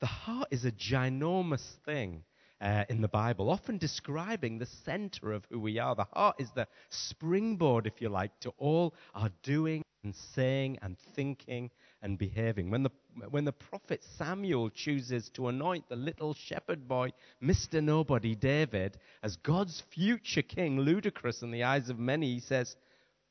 the 0.00 0.06
heart 0.06 0.48
is 0.50 0.64
a 0.64 0.72
ginormous 0.72 1.74
thing 1.84 2.22
uh, 2.60 2.84
in 2.88 3.00
the 3.00 3.08
Bible, 3.08 3.50
often 3.50 3.76
describing 3.76 4.58
the 4.58 4.68
center 4.84 5.32
of 5.32 5.44
who 5.50 5.58
we 5.58 5.78
are. 5.78 5.96
The 5.96 6.06
heart 6.12 6.36
is 6.38 6.50
the 6.54 6.68
springboard, 6.90 7.86
if 7.86 8.00
you 8.00 8.08
like, 8.08 8.38
to 8.40 8.52
all 8.56 8.94
our 9.14 9.30
doing 9.42 9.82
and 10.04 10.14
saying 10.34 10.78
and 10.80 10.96
thinking 11.14 11.70
and 12.02 12.16
behaving. 12.16 12.70
When 12.70 12.84
the, 12.84 12.90
when 13.30 13.44
the 13.44 13.52
prophet 13.52 14.02
Samuel 14.16 14.70
chooses 14.70 15.28
to 15.30 15.48
anoint 15.48 15.88
the 15.88 15.96
little 15.96 16.34
shepherd 16.34 16.88
boy, 16.88 17.12
Mr. 17.42 17.82
Nobody 17.82 18.34
David, 18.34 18.98
as 19.22 19.36
God's 19.36 19.80
future 19.80 20.42
king, 20.42 20.80
ludicrous 20.80 21.42
in 21.42 21.50
the 21.50 21.64
eyes 21.64 21.88
of 21.88 21.98
many, 21.98 22.34
he 22.34 22.40
says, 22.40 22.76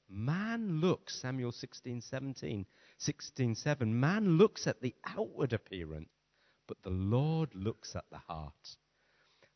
Man 0.09 0.81
looks, 0.81 1.15
Samuel 1.21 1.51
16, 1.51 2.01
17, 2.01 2.65
16, 2.97 3.55
7, 3.55 3.99
man 3.99 4.37
looks 4.37 4.67
at 4.67 4.81
the 4.81 4.93
outward 5.05 5.53
appearance, 5.53 6.09
but 6.67 6.81
the 6.83 6.89
Lord 6.89 7.55
looks 7.55 7.95
at 7.95 8.05
the 8.11 8.17
heart. 8.17 8.77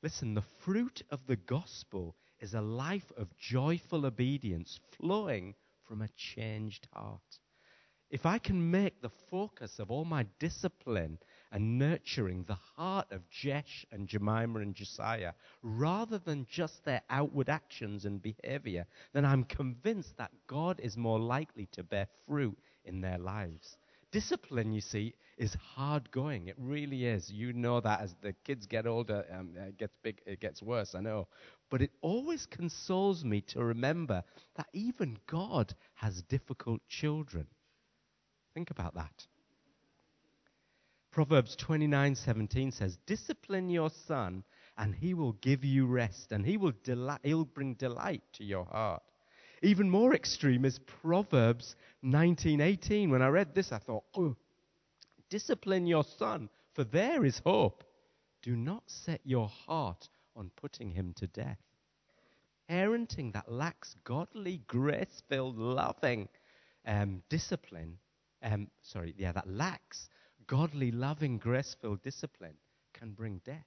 Listen, 0.01 0.33
the 0.33 0.41
fruit 0.41 1.01
of 1.09 1.25
the 1.27 1.35
gospel 1.35 2.15
is 2.39 2.53
a 2.53 2.61
life 2.61 3.11
of 3.17 3.35
joyful 3.37 4.05
obedience 4.05 4.79
flowing 4.97 5.55
from 5.83 6.01
a 6.01 6.09
changed 6.09 6.87
heart. 6.93 7.39
If 8.15 8.25
I 8.25 8.37
can 8.37 8.71
make 8.71 9.01
the 9.01 9.09
focus 9.29 9.77
of 9.77 9.91
all 9.91 10.05
my 10.05 10.25
discipline 10.39 11.17
and 11.51 11.77
nurturing 11.77 12.45
the 12.45 12.55
heart 12.55 13.11
of 13.11 13.29
Jesh 13.29 13.85
and 13.91 14.07
Jemima 14.07 14.59
and 14.59 14.73
Josiah, 14.73 15.33
rather 15.61 16.17
than 16.17 16.47
just 16.49 16.85
their 16.85 17.01
outward 17.09 17.49
actions 17.49 18.05
and 18.05 18.21
behavior, 18.21 18.85
then 19.11 19.25
I'm 19.25 19.43
convinced 19.43 20.15
that 20.15 20.31
God 20.47 20.79
is 20.79 20.95
more 20.95 21.19
likely 21.19 21.65
to 21.73 21.83
bear 21.83 22.07
fruit 22.25 22.57
in 22.85 23.01
their 23.01 23.17
lives. 23.17 23.75
Discipline, 24.11 24.71
you 24.71 24.79
see, 24.79 25.13
is 25.37 25.53
hard 25.55 26.09
going. 26.11 26.47
It 26.47 26.55
really 26.57 27.07
is. 27.07 27.29
You 27.29 27.51
know 27.51 27.81
that 27.81 27.99
as 27.99 28.15
the 28.21 28.31
kids 28.45 28.65
get 28.65 28.87
older, 28.87 29.25
um, 29.37 29.57
it 29.57 29.77
gets 29.77 29.97
big, 30.03 30.21
it 30.25 30.39
gets 30.39 30.63
worse. 30.63 30.95
I 30.95 31.01
know, 31.01 31.27
but 31.69 31.81
it 31.81 31.91
always 31.99 32.45
consoles 32.45 33.25
me 33.25 33.41
to 33.41 33.61
remember 33.61 34.23
that 34.55 34.67
even 34.71 35.17
God 35.27 35.73
has 35.95 36.21
difficult 36.21 36.79
children. 36.87 37.47
Think 38.55 38.71
about 38.71 38.95
that. 38.95 39.27
Proverbs 41.11 41.57
29:17 41.57 42.71
says, 42.71 42.97
"Discipline 43.05 43.69
your 43.69 43.89
son, 43.89 44.45
and 44.77 44.95
he 44.95 45.13
will 45.13 45.33
give 45.33 45.65
you 45.65 45.85
rest, 45.85 46.31
and 46.31 46.45
he 46.45 46.55
will 46.55 46.71
delight, 46.83 47.19
he'll 47.23 47.43
bring 47.43 47.73
delight 47.73 48.23
to 48.33 48.45
your 48.45 48.63
heart." 48.63 49.03
Even 49.61 49.89
more 49.89 50.15
extreme 50.15 50.63
is 50.63 50.79
Proverbs 50.79 51.75
19:18. 52.01 53.09
When 53.09 53.21
I 53.21 53.27
read 53.27 53.53
this, 53.53 53.73
I 53.73 53.77
thought, 53.77 54.05
"Oh, 54.15 54.37
discipline 55.27 55.85
your 55.85 56.05
son, 56.05 56.49
for 56.71 56.85
there 56.85 57.25
is 57.25 57.39
hope. 57.39 57.83
Do 58.41 58.55
not 58.55 58.89
set 58.89 59.19
your 59.25 59.49
heart 59.49 60.07
on 60.33 60.49
putting 60.51 60.91
him 60.91 61.13
to 61.15 61.27
death." 61.27 61.61
Parenting 62.69 63.33
that 63.33 63.51
lacks 63.51 63.95
godly, 64.05 64.59
grace-filled, 64.59 65.57
loving 65.57 66.29
um, 66.85 67.21
discipline, 67.29 67.99
um, 68.45 68.67
sorry, 68.81 69.13
yeah, 69.17 69.31
that 69.33 69.49
lacks 69.49 70.07
godly, 70.47 70.91
loving, 70.91 71.37
grace 71.37 71.75
filled 71.81 72.01
discipline 72.03 72.55
can 72.93 73.11
bring 73.11 73.41
death. 73.43 73.65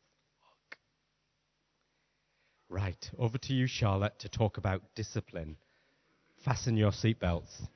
Right, 2.71 3.11
over 3.19 3.39
to 3.39 3.55
you, 3.55 3.67
Charlotte, 3.67 4.19
to 4.21 4.29
talk 4.29 4.59
about 4.59 4.83
discipline. 4.95 5.57
Fasten 6.45 6.77
your 6.77 6.93
seatbelts. 6.93 7.67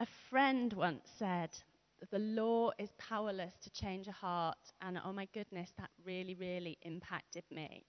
A 0.00 0.06
friend 0.28 0.72
once 0.72 1.06
said 1.18 1.50
that 2.00 2.10
the 2.10 2.18
law 2.18 2.70
is 2.78 2.90
powerless 2.98 3.52
to 3.62 3.70
change 3.70 4.08
a 4.08 4.12
heart, 4.12 4.58
and 4.80 4.98
oh 5.04 5.12
my 5.12 5.28
goodness, 5.32 5.70
that 5.78 5.90
really, 6.04 6.34
really 6.34 6.78
impacted 6.82 7.44
me. 7.50 7.84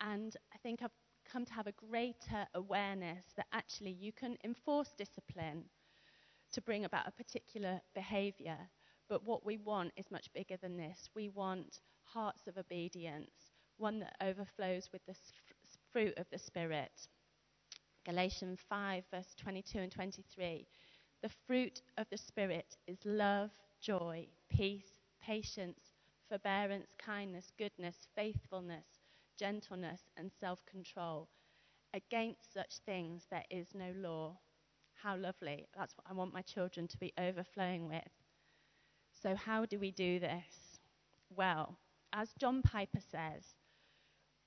And 0.00 0.34
I 0.54 0.58
think 0.58 0.80
I've 0.82 0.90
come 1.30 1.44
to 1.44 1.52
have 1.52 1.66
a 1.66 1.72
greater 1.72 2.46
awareness 2.54 3.24
that 3.36 3.46
actually 3.52 3.92
you 3.92 4.12
can 4.12 4.36
enforce 4.44 4.92
discipline 4.96 5.64
to 6.52 6.60
bring 6.60 6.84
about 6.84 7.06
a 7.06 7.12
particular 7.12 7.80
behavior. 7.94 8.58
But 9.08 9.24
what 9.24 9.44
we 9.44 9.58
want 9.58 9.92
is 9.96 10.10
much 10.10 10.32
bigger 10.32 10.56
than 10.56 10.76
this. 10.76 11.08
We 11.14 11.28
want 11.28 11.80
hearts 12.04 12.46
of 12.46 12.56
obedience, 12.56 13.52
one 13.76 14.00
that 14.00 14.16
overflows 14.20 14.88
with 14.92 15.04
the 15.06 15.14
fruit 15.92 16.14
of 16.16 16.26
the 16.30 16.38
Spirit. 16.38 17.08
Galatians 18.04 18.60
5, 18.68 19.04
verse 19.10 19.34
22 19.36 19.78
and 19.78 19.92
23. 19.92 20.66
The 21.22 21.28
fruit 21.46 21.82
of 21.98 22.06
the 22.10 22.16
Spirit 22.16 22.76
is 22.86 22.98
love, 23.04 23.50
joy, 23.80 24.28
peace, 24.48 25.00
patience, 25.20 25.80
forbearance, 26.28 26.88
kindness, 26.98 27.52
goodness, 27.58 28.06
faithfulness, 28.14 28.86
gentleness, 29.36 30.02
and 30.16 30.30
self 30.40 30.64
control. 30.66 31.28
Against 31.94 32.52
such 32.52 32.78
things 32.84 33.26
there 33.30 33.44
is 33.50 33.74
no 33.74 33.92
law. 33.96 34.38
How 34.94 35.16
lovely. 35.16 35.66
That's 35.76 35.96
what 35.96 36.06
I 36.08 36.14
want 36.14 36.32
my 36.34 36.42
children 36.42 36.88
to 36.88 36.98
be 36.98 37.12
overflowing 37.18 37.88
with. 37.88 38.10
So, 39.22 39.34
how 39.34 39.66
do 39.66 39.78
we 39.78 39.90
do 39.90 40.18
this? 40.18 40.78
Well, 41.30 41.78
as 42.12 42.32
John 42.38 42.62
Piper 42.62 43.00
says, 43.00 43.44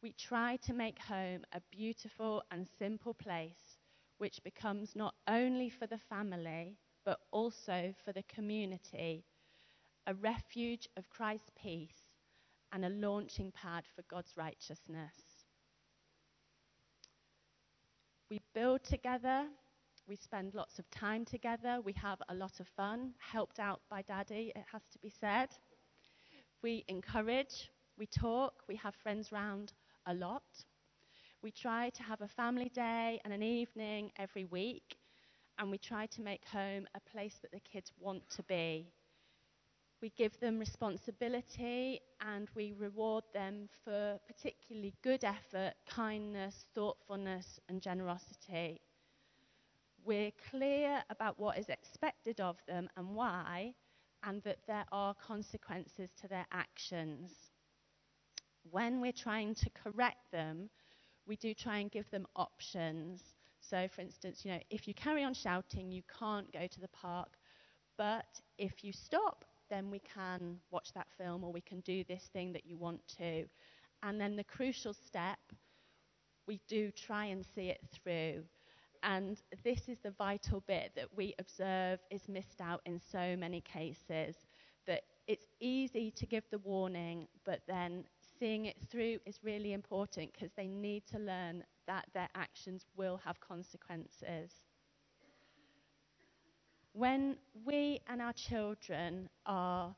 we 0.01 0.13
try 0.13 0.57
to 0.57 0.73
make 0.73 0.99
home 0.99 1.45
a 1.53 1.61
beautiful 1.71 2.43
and 2.51 2.67
simple 2.77 3.13
place 3.13 3.77
which 4.17 4.43
becomes 4.43 4.95
not 4.95 5.15
only 5.27 5.69
for 5.69 5.87
the 5.87 5.97
family, 5.97 6.77
but 7.05 7.19
also 7.31 7.93
for 8.03 8.11
the 8.11 8.23
community, 8.23 9.25
a 10.07 10.13
refuge 10.13 10.87
of 10.97 11.09
Christ's 11.09 11.51
peace 11.55 12.08
and 12.71 12.85
a 12.85 12.89
launching 12.89 13.51
pad 13.51 13.83
for 13.95 14.03
God's 14.09 14.33
righteousness. 14.35 15.13
We 18.29 18.39
build 18.53 18.83
together, 18.83 19.45
we 20.07 20.15
spend 20.15 20.53
lots 20.53 20.77
of 20.77 20.89
time 20.91 21.25
together, 21.25 21.79
we 21.83 21.93
have 21.93 22.19
a 22.29 22.35
lot 22.35 22.59
of 22.59 22.67
fun, 22.67 23.13
helped 23.17 23.59
out 23.59 23.81
by 23.89 24.03
Daddy, 24.03 24.51
it 24.55 24.65
has 24.71 24.83
to 24.91 24.99
be 24.99 25.09
said. 25.09 25.49
We 26.61 26.83
encourage, 26.87 27.69
we 27.97 28.05
talk, 28.05 28.53
we 28.67 28.75
have 28.75 28.93
friends 28.95 29.31
round 29.31 29.73
a 30.05 30.13
lot. 30.13 30.43
We 31.41 31.51
try 31.51 31.89
to 31.89 32.03
have 32.03 32.21
a 32.21 32.27
family 32.27 32.69
day 32.69 33.19
and 33.23 33.33
an 33.33 33.41
evening 33.41 34.11
every 34.17 34.45
week, 34.45 34.97
and 35.57 35.71
we 35.71 35.77
try 35.77 36.05
to 36.07 36.21
make 36.21 36.45
home 36.45 36.85
a 36.95 37.11
place 37.11 37.39
that 37.41 37.51
the 37.51 37.61
kids 37.61 37.91
want 37.99 38.29
to 38.31 38.43
be. 38.43 38.91
We 40.01 40.09
give 40.11 40.39
them 40.39 40.59
responsibility 40.59 42.01
and 42.21 42.49
we 42.55 42.73
reward 42.73 43.25
them 43.33 43.69
for 43.83 44.19
particularly 44.27 44.93
good 45.01 45.23
effort, 45.23 45.73
kindness, 45.87 46.65
thoughtfulness, 46.73 47.59
and 47.67 47.81
generosity. 47.81 48.81
We're 50.03 50.31
clear 50.49 51.03
about 51.09 51.39
what 51.39 51.57
is 51.57 51.69
expected 51.69 52.41
of 52.41 52.57
them 52.65 52.89
and 52.97 53.15
why, 53.15 53.75
and 54.23 54.41
that 54.43 54.65
there 54.67 54.85
are 54.91 55.13
consequences 55.13 56.11
to 56.21 56.27
their 56.27 56.47
actions. 56.51 57.51
When 58.71 59.01
we're 59.01 59.11
trying 59.11 59.55
to 59.55 59.69
correct 59.71 60.31
them, 60.31 60.69
we 61.25 61.35
do 61.35 61.53
try 61.53 61.79
and 61.79 61.91
give 61.91 62.09
them 62.11 62.27
options. 62.35 63.35
So, 63.61 63.87
for 63.89 64.01
instance, 64.01 64.45
you 64.45 64.51
know, 64.53 64.61
if 64.69 64.87
you 64.87 64.93
carry 64.93 65.23
on 65.23 65.33
shouting, 65.33 65.91
you 65.91 66.03
can't 66.19 66.51
go 66.53 66.67
to 66.67 66.79
the 66.79 66.87
park. 66.89 67.37
But 67.97 68.41
if 68.57 68.83
you 68.83 68.93
stop, 68.93 69.45
then 69.69 69.89
we 69.89 69.99
can 69.99 70.57
watch 70.71 70.93
that 70.93 71.07
film 71.17 71.43
or 71.43 71.51
we 71.51 71.61
can 71.61 71.79
do 71.81 72.03
this 72.03 72.29
thing 72.33 72.53
that 72.53 72.65
you 72.65 72.77
want 72.77 73.01
to. 73.17 73.45
And 74.03 74.19
then 74.19 74.35
the 74.35 74.43
crucial 74.43 74.93
step, 74.93 75.39
we 76.47 76.59
do 76.67 76.91
try 76.91 77.25
and 77.25 77.45
see 77.45 77.69
it 77.69 77.81
through. 77.91 78.43
And 79.03 79.37
this 79.63 79.87
is 79.87 79.99
the 80.03 80.11
vital 80.11 80.63
bit 80.67 80.91
that 80.95 81.07
we 81.15 81.33
observe 81.39 81.99
is 82.11 82.27
missed 82.27 82.59
out 82.61 82.81
in 82.85 82.99
so 82.99 83.35
many 83.37 83.61
cases. 83.61 84.35
That 84.87 85.03
it's 85.27 85.45
easy 85.59 86.11
to 86.11 86.25
give 86.25 86.43
the 86.49 86.57
warning, 86.59 87.27
but 87.45 87.61
then 87.67 88.05
seeing 88.39 88.65
it 88.65 88.77
through 88.89 89.19
is 89.25 89.39
really 89.43 89.73
important 89.73 90.33
because 90.33 90.51
they 90.57 90.67
need 90.67 91.05
to 91.11 91.19
learn 91.19 91.63
that 91.87 92.05
their 92.13 92.29
actions 92.35 92.85
will 92.97 93.19
have 93.23 93.39
consequences. 93.39 94.51
When 96.93 97.37
we 97.65 98.01
and 98.07 98.21
our 98.21 98.33
children 98.33 99.29
are 99.45 99.95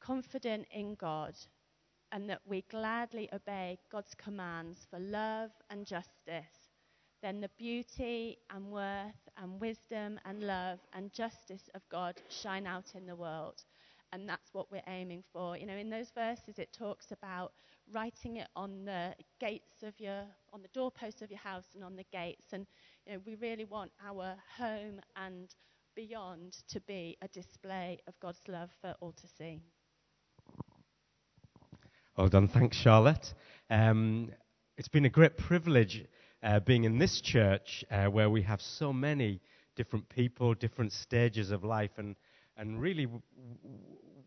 confident 0.00 0.66
in 0.70 0.94
God 0.94 1.34
and 2.12 2.28
that 2.30 2.42
we 2.46 2.62
gladly 2.70 3.28
obey 3.32 3.78
God's 3.90 4.14
commands 4.14 4.86
for 4.90 4.98
love 4.98 5.50
and 5.70 5.86
justice, 5.86 6.70
then 7.22 7.40
the 7.40 7.50
beauty 7.58 8.38
and 8.50 8.70
worth 8.70 9.28
and 9.36 9.60
wisdom 9.60 10.20
and 10.24 10.42
love 10.42 10.78
and 10.92 11.12
justice 11.12 11.68
of 11.74 11.82
God 11.88 12.20
shine 12.28 12.66
out 12.66 12.94
in 12.94 13.06
the 13.06 13.16
world. 13.16 13.64
And 14.12 14.28
that's 14.28 14.54
what 14.54 14.70
we're 14.70 14.82
aiming 14.86 15.24
for. 15.32 15.56
You 15.56 15.66
know, 15.66 15.76
in 15.76 15.90
those 15.90 16.10
verses, 16.10 16.58
it 16.58 16.72
talks 16.72 17.10
about 17.10 17.52
writing 17.92 18.36
it 18.36 18.48
on 18.54 18.84
the 18.84 19.14
gates 19.40 19.82
of 19.82 19.98
your, 19.98 20.22
on 20.52 20.62
the 20.62 20.68
doorposts 20.68 21.22
of 21.22 21.30
your 21.30 21.40
house 21.40 21.66
and 21.74 21.82
on 21.82 21.96
the 21.96 22.06
gates. 22.12 22.52
And 22.52 22.66
you 23.06 23.14
know, 23.14 23.20
we 23.26 23.34
really 23.34 23.64
want 23.64 23.90
our 24.06 24.36
home 24.56 25.00
and 25.16 25.52
beyond 25.96 26.58
to 26.68 26.80
be 26.82 27.16
a 27.22 27.28
display 27.28 27.98
of 28.06 28.14
God's 28.20 28.40
love 28.46 28.68
for 28.82 28.94
all 29.00 29.12
to 29.12 29.26
see. 29.38 29.60
Well 32.16 32.28
done. 32.28 32.48
Thanks, 32.48 32.76
Charlotte. 32.76 33.34
Um, 33.70 34.30
it's 34.76 34.88
been 34.88 35.06
a 35.06 35.10
great 35.10 35.36
privilege 35.38 36.04
uh, 36.42 36.60
being 36.60 36.84
in 36.84 36.98
this 36.98 37.20
church 37.22 37.84
uh, 37.90 38.06
where 38.06 38.28
we 38.28 38.42
have 38.42 38.60
so 38.60 38.92
many 38.92 39.40
different 39.74 40.08
people, 40.10 40.54
different 40.54 40.92
stages 40.92 41.50
of 41.50 41.64
life, 41.64 41.92
and, 41.96 42.14
and 42.56 42.80
really, 42.80 43.08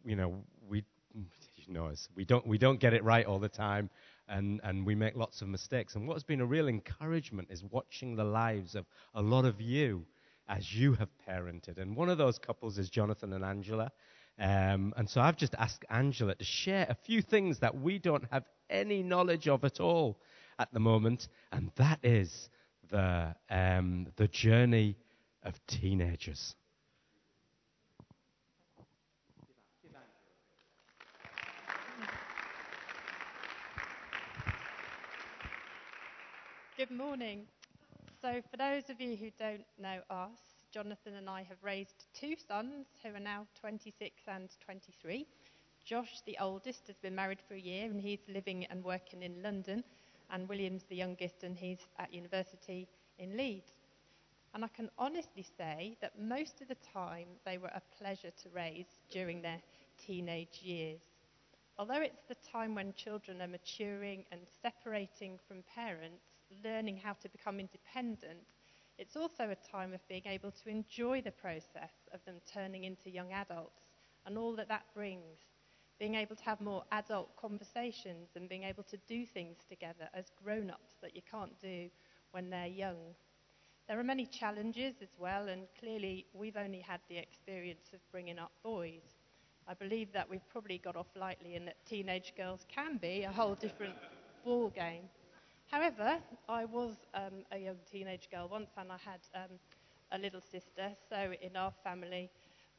you 0.03 0.15
know, 0.15 0.43
we 0.67 0.83
know 1.67 1.87
us. 1.87 2.07
We 2.15 2.25
don't, 2.25 2.45
we 2.47 2.57
don't 2.57 2.79
get 2.79 2.93
it 2.93 3.03
right 3.03 3.25
all 3.25 3.39
the 3.39 3.49
time, 3.49 3.91
and, 4.27 4.59
and 4.63 4.85
we 4.85 4.95
make 4.95 5.15
lots 5.15 5.41
of 5.41 5.47
mistakes. 5.47 5.95
And 5.95 6.07
what's 6.07 6.23
been 6.23 6.41
a 6.41 6.45
real 6.45 6.67
encouragement 6.67 7.49
is 7.51 7.63
watching 7.69 8.15
the 8.15 8.23
lives 8.23 8.73
of 8.73 8.85
a 9.13 9.21
lot 9.21 9.45
of 9.45 9.61
you 9.61 10.05
as 10.49 10.73
you 10.75 10.93
have 10.93 11.09
parented. 11.29 11.77
And 11.77 11.95
one 11.95 12.09
of 12.09 12.17
those 12.17 12.39
couples 12.39 12.77
is 12.77 12.89
Jonathan 12.89 13.33
and 13.33 13.45
Angela. 13.45 13.91
Um, 14.39 14.93
and 14.97 15.07
so 15.07 15.21
I've 15.21 15.37
just 15.37 15.53
asked 15.55 15.85
Angela 15.89 16.33
to 16.35 16.43
share 16.43 16.87
a 16.89 16.95
few 16.95 17.21
things 17.21 17.59
that 17.59 17.79
we 17.79 17.99
don't 17.99 18.25
have 18.31 18.45
any 18.69 19.03
knowledge 19.03 19.47
of 19.47 19.63
at 19.63 19.79
all 19.79 20.19
at 20.57 20.73
the 20.73 20.79
moment, 20.79 21.29
and 21.51 21.71
that 21.75 21.99
is 22.03 22.49
the, 22.89 23.35
um, 23.49 24.07
the 24.15 24.27
journey 24.27 24.97
of 25.43 25.53
teenagers. 25.67 26.55
Good 36.77 36.91
morning. 36.91 37.45
So, 38.21 38.41
for 38.51 38.57
those 38.57 38.89
of 38.89 38.99
you 38.99 39.15
who 39.15 39.31
don't 39.31 39.65
know 39.77 40.01
us, 40.09 40.65
Jonathan 40.71 41.15
and 41.15 41.29
I 41.29 41.43
have 41.43 41.63
raised 41.63 42.05
two 42.13 42.35
sons 42.35 42.87
who 43.01 43.15
are 43.15 43.19
now 43.19 43.47
26 43.55 44.21
and 44.27 44.49
23. 44.59 45.25
Josh, 45.85 46.21
the 46.25 46.37
oldest, 46.39 46.87
has 46.87 46.97
been 46.97 47.15
married 47.15 47.41
for 47.41 47.53
a 47.53 47.59
year 47.59 47.85
and 47.85 48.01
he's 48.01 48.27
living 48.27 48.65
and 48.65 48.83
working 48.83 49.23
in 49.23 49.41
London, 49.41 49.83
and 50.29 50.49
William's 50.49 50.83
the 50.83 50.97
youngest 50.97 51.43
and 51.43 51.57
he's 51.57 51.87
at 51.97 52.13
university 52.13 52.89
in 53.17 53.37
Leeds. 53.37 53.71
And 54.53 54.65
I 54.65 54.67
can 54.67 54.89
honestly 54.97 55.43
say 55.43 55.97
that 56.01 56.19
most 56.19 56.61
of 56.61 56.67
the 56.67 56.75
time 56.75 57.27
they 57.45 57.57
were 57.57 57.71
a 57.73 57.81
pleasure 57.97 58.31
to 58.43 58.49
raise 58.49 58.99
during 59.09 59.41
their 59.41 59.61
teenage 59.97 60.61
years. 60.61 61.01
Although 61.77 62.01
it's 62.01 62.25
the 62.27 62.35
time 62.35 62.75
when 62.75 62.93
children 62.93 63.41
are 63.41 63.47
maturing 63.47 64.25
and 64.31 64.41
separating 64.61 65.39
from 65.47 65.63
parents, 65.63 66.28
learning 66.63 66.97
how 66.97 67.13
to 67.13 67.29
become 67.29 67.59
independent, 67.59 68.45
it's 68.97 69.15
also 69.15 69.49
a 69.49 69.71
time 69.71 69.93
of 69.93 70.05
being 70.07 70.23
able 70.25 70.51
to 70.51 70.69
enjoy 70.69 71.21
the 71.21 71.31
process 71.31 71.93
of 72.13 72.23
them 72.25 72.35
turning 72.51 72.83
into 72.83 73.09
young 73.09 73.31
adults 73.31 73.81
and 74.25 74.37
all 74.37 74.55
that 74.55 74.67
that 74.67 74.83
brings. 74.93 75.39
Being 75.99 76.15
able 76.15 76.35
to 76.35 76.43
have 76.43 76.61
more 76.61 76.83
adult 76.91 77.35
conversations 77.35 78.29
and 78.35 78.49
being 78.49 78.63
able 78.63 78.83
to 78.83 78.97
do 79.07 79.25
things 79.25 79.57
together 79.69 80.09
as 80.13 80.31
grown 80.43 80.69
ups 80.69 80.97
that 81.01 81.15
you 81.15 81.21
can't 81.29 81.59
do 81.61 81.89
when 82.31 82.49
they're 82.49 82.67
young. 82.67 83.15
There 83.87 83.99
are 83.99 84.03
many 84.03 84.25
challenges 84.25 84.95
as 85.01 85.09
well, 85.17 85.47
and 85.47 85.63
clearly 85.79 86.25
we've 86.33 86.57
only 86.57 86.79
had 86.79 86.99
the 87.09 87.17
experience 87.17 87.89
of 87.93 87.99
bringing 88.11 88.37
up 88.37 88.51
boys. 88.63 89.01
I 89.67 89.73
believe 89.73 90.11
that 90.13 90.29
we've 90.29 90.47
probably 90.49 90.77
got 90.77 90.95
off 90.95 91.07
lightly 91.15 91.55
and 91.55 91.67
that 91.67 91.85
teenage 91.85 92.33
girls 92.35 92.65
can 92.73 92.97
be 92.97 93.23
a 93.23 93.31
whole 93.31 93.55
different 93.55 93.95
ball 94.43 94.69
game. 94.69 95.09
However, 95.71 96.21
I 96.49 96.65
was 96.65 97.05
um, 97.13 97.45
a 97.51 97.57
young 97.57 97.79
teenage 97.89 98.29
girl 98.29 98.49
once 98.49 98.71
and 98.77 98.91
I 98.91 98.97
had 98.97 99.21
um, 99.35 99.59
a 100.11 100.17
little 100.17 100.41
sister, 100.41 100.95
so 101.09 101.33
in 101.41 101.55
our 101.55 101.71
family, 101.83 102.29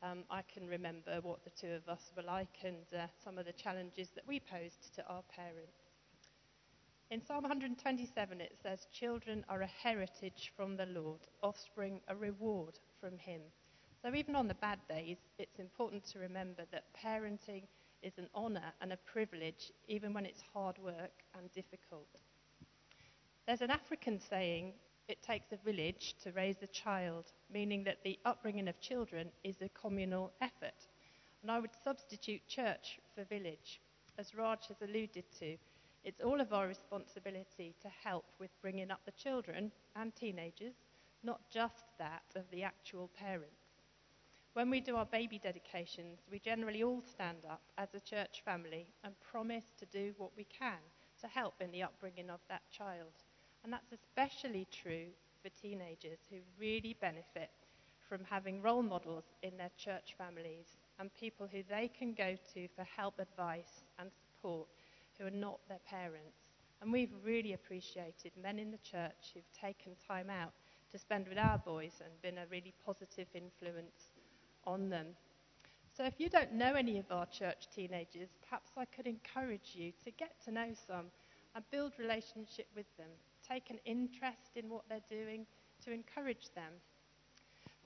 um, 0.03 0.24
I 0.31 0.42
can 0.42 0.66
remember 0.66 1.20
what 1.22 1.42
the 1.44 1.50
two 1.50 1.72
of 1.72 1.88
us 1.88 2.12
were 2.16 2.22
like 2.22 2.59
and 2.64 2.85
uh, 2.94 3.07
some 3.24 3.38
of 3.38 3.46
the 3.46 3.53
challenges 3.53 4.11
that 4.14 4.26
we 4.26 4.40
posed 4.40 4.94
to 4.96 5.07
our 5.07 5.22
parents. 5.35 5.79
In 7.11 7.20
Psalm 7.22 7.42
127, 7.42 8.40
it 8.40 8.57
says, 8.62 8.87
Children 8.92 9.44
are 9.48 9.62
a 9.62 9.66
heritage 9.66 10.53
from 10.57 10.76
the 10.76 10.87
Lord, 10.87 11.20
offspring 11.42 12.00
a 12.09 12.16
reward 12.16 12.79
from 13.00 13.18
Him. 13.18 13.42
So 14.03 14.14
even 14.14 14.35
on 14.35 14.48
the 14.48 14.55
bad 14.55 14.81
days, 14.88 15.18
it's 15.38 15.59
important 15.61 16.05
to 16.12 16.18
remember 16.18 16.64
that 16.72 16.92
parenting 16.94 17.68
is 18.03 18.18
an 18.18 18.29
honour 18.35 18.72
and 18.81 18.92
a 18.92 18.96
privilege, 18.96 19.72
even 19.88 20.12
when 20.14 20.26
it's 20.26 20.42
hard 20.55 20.79
work 20.79 21.12
and 21.38 21.53
difficult. 21.53 22.09
There's 23.46 23.62
an 23.62 23.70
African 23.70 24.20
saying 24.20 24.74
it 25.09 25.22
takes 25.22 25.50
a 25.53 25.57
village 25.57 26.14
to 26.22 26.31
raise 26.33 26.62
a 26.62 26.68
child, 26.68 27.33
meaning 27.53 27.83
that 27.85 28.05
the 28.05 28.18
upbringing 28.24 28.68
of 28.68 28.81
children 28.81 29.29
is 29.42 29.57
a 29.61 29.68
communal 29.70 30.33
effort. 30.40 30.87
And 31.42 31.50
I 31.50 31.59
would 31.59 31.74
substitute 31.83 32.46
church 32.46 33.00
for 33.14 33.24
village. 33.24 33.81
As 34.18 34.35
Raj 34.35 34.68
has 34.68 34.83
alluded 34.83 35.24
to, 35.40 35.57
it's 36.05 36.20
all 36.20 36.40
of 36.40 36.53
our 36.53 36.68
responsibility 36.68 37.74
to 37.83 37.88
help 38.05 38.24
with 38.38 38.50
bringing 38.62 38.90
up 38.90 39.00
the 39.05 39.12
children 39.12 39.72
and 39.96 40.14
teenagers, 40.14 40.74
not 41.24 41.40
just 41.50 41.85
that 41.98 42.22
of 42.37 42.44
the 42.53 42.62
actual 42.62 43.11
parents. 43.18 43.81
When 44.53 44.70
we 44.70 44.81
do 44.81 44.96
our 44.96 45.07
baby 45.07 45.38
dedications, 45.38 46.20
we 46.31 46.38
generally 46.38 46.83
all 46.83 47.03
stand 47.03 47.44
up 47.50 47.62
as 47.79 47.88
a 47.94 48.00
church 48.00 48.42
family 48.44 48.87
and 49.03 49.14
promise 49.20 49.72
to 49.79 49.87
do 49.87 50.12
what 50.18 50.31
we 50.37 50.44
can 50.44 50.79
to 51.20 51.26
help 51.26 51.55
in 51.61 51.70
the 51.70 51.83
upbringing 51.83 52.31
of 52.31 52.40
that 52.48 52.62
child. 52.70 53.12
And 53.64 53.73
that's 53.73 53.92
especially 53.92 54.66
true 54.70 55.07
for 55.42 55.51
teenagers 55.51 56.18
who 56.31 56.38
really 56.59 56.96
benefit 57.01 57.51
from 58.09 58.25
having 58.29 58.61
role 58.61 58.83
models 58.83 59.25
in 59.42 59.57
their 59.57 59.70
church 59.77 60.14
families 60.18 60.77
and 60.99 61.14
people 61.14 61.46
who 61.51 61.62
they 61.68 61.88
can 61.96 62.12
go 62.12 62.37
to 62.55 62.68
for 62.75 62.85
help, 62.85 63.18
advice, 63.18 63.85
and 63.99 64.11
support 64.12 64.66
who 65.18 65.27
are 65.27 65.31
not 65.31 65.61
their 65.68 65.81
parents. 65.87 66.49
And 66.81 66.92
we've 66.92 67.12
really 67.25 67.53
appreciated 67.53 68.33
men 68.42 68.59
in 68.59 68.70
the 68.70 68.79
church 68.79 69.33
who've 69.35 69.53
taken 69.53 69.92
time 70.09 70.31
out 70.31 70.53
to 70.90 70.99
spend 70.99 71.29
with 71.29 71.38
our 71.38 71.59
boys 71.59 72.01
and 72.03 72.23
been 72.23 72.38
a 72.38 72.46
really 72.51 72.75
positive 72.85 73.29
influence 73.35 74.11
on 74.64 74.88
them. 74.88 75.07
So 75.96 76.05
if 76.05 76.14
you 76.18 76.29
don't 76.29 76.53
know 76.55 76.75
any 76.75 76.99
of 76.99 77.11
our 77.11 77.27
church 77.27 77.68
teenagers, 77.75 78.31
perhaps 78.42 78.70
I 78.77 78.87
could 78.87 79.07
encourage 79.07 79.75
you 79.75 79.92
to 80.05 80.11
get 80.11 80.35
to 80.44 80.51
know 80.51 80.70
some 80.87 81.07
and 81.55 81.64
build 81.70 81.92
relationship 81.99 82.66
with 82.75 82.87
them. 82.96 83.11
Take 83.51 83.71
an 83.71 83.79
interest 83.85 84.57
in 84.57 84.69
what 84.69 84.83
they're 84.89 85.01
doing 85.09 85.47
to 85.85 85.93
encourage 85.93 86.51
them. 86.55 86.73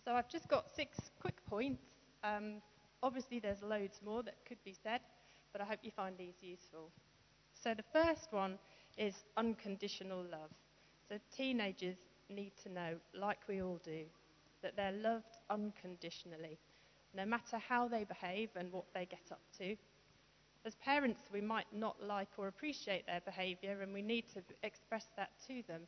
So 0.04 0.12
I've 0.12 0.28
just 0.28 0.48
got 0.48 0.70
six 0.76 0.98
quick 1.20 1.36
points. 1.48 1.82
Um, 2.22 2.60
obviously, 3.02 3.38
there's 3.38 3.62
loads 3.62 4.00
more 4.04 4.22
that 4.24 4.34
could 4.46 4.62
be 4.64 4.74
said, 4.82 5.00
but 5.52 5.62
I 5.62 5.64
hope 5.64 5.78
you 5.82 5.90
find 5.90 6.16
these 6.18 6.34
useful. 6.42 6.90
So 7.54 7.72
the 7.72 7.84
first 7.92 8.32
one 8.32 8.58
is 8.98 9.14
unconditional 9.38 10.22
love. 10.22 10.50
So 11.08 11.16
teenagers 11.34 11.96
need 12.28 12.52
to 12.64 12.68
know, 12.68 12.96
like 13.18 13.38
we 13.48 13.62
all 13.62 13.80
do, 13.82 14.04
that 14.62 14.76
they're 14.76 14.92
loved 14.92 15.38
unconditionally, 15.48 16.58
no 17.14 17.24
matter 17.24 17.58
how 17.58 17.88
they 17.88 18.04
behave 18.04 18.50
and 18.56 18.70
what 18.70 18.84
they 18.92 19.06
get 19.06 19.32
up 19.32 19.40
to. 19.58 19.76
As 20.64 20.76
parents, 20.76 21.28
we 21.32 21.40
might 21.40 21.66
not 21.72 22.02
like 22.02 22.28
or 22.38 22.48
appreciate 22.48 23.06
their 23.06 23.20
behaviour, 23.20 23.82
and 23.82 23.92
we 23.92 24.02
need 24.02 24.24
to 24.32 24.42
express 24.62 25.06
that 25.16 25.30
to 25.46 25.62
them, 25.68 25.82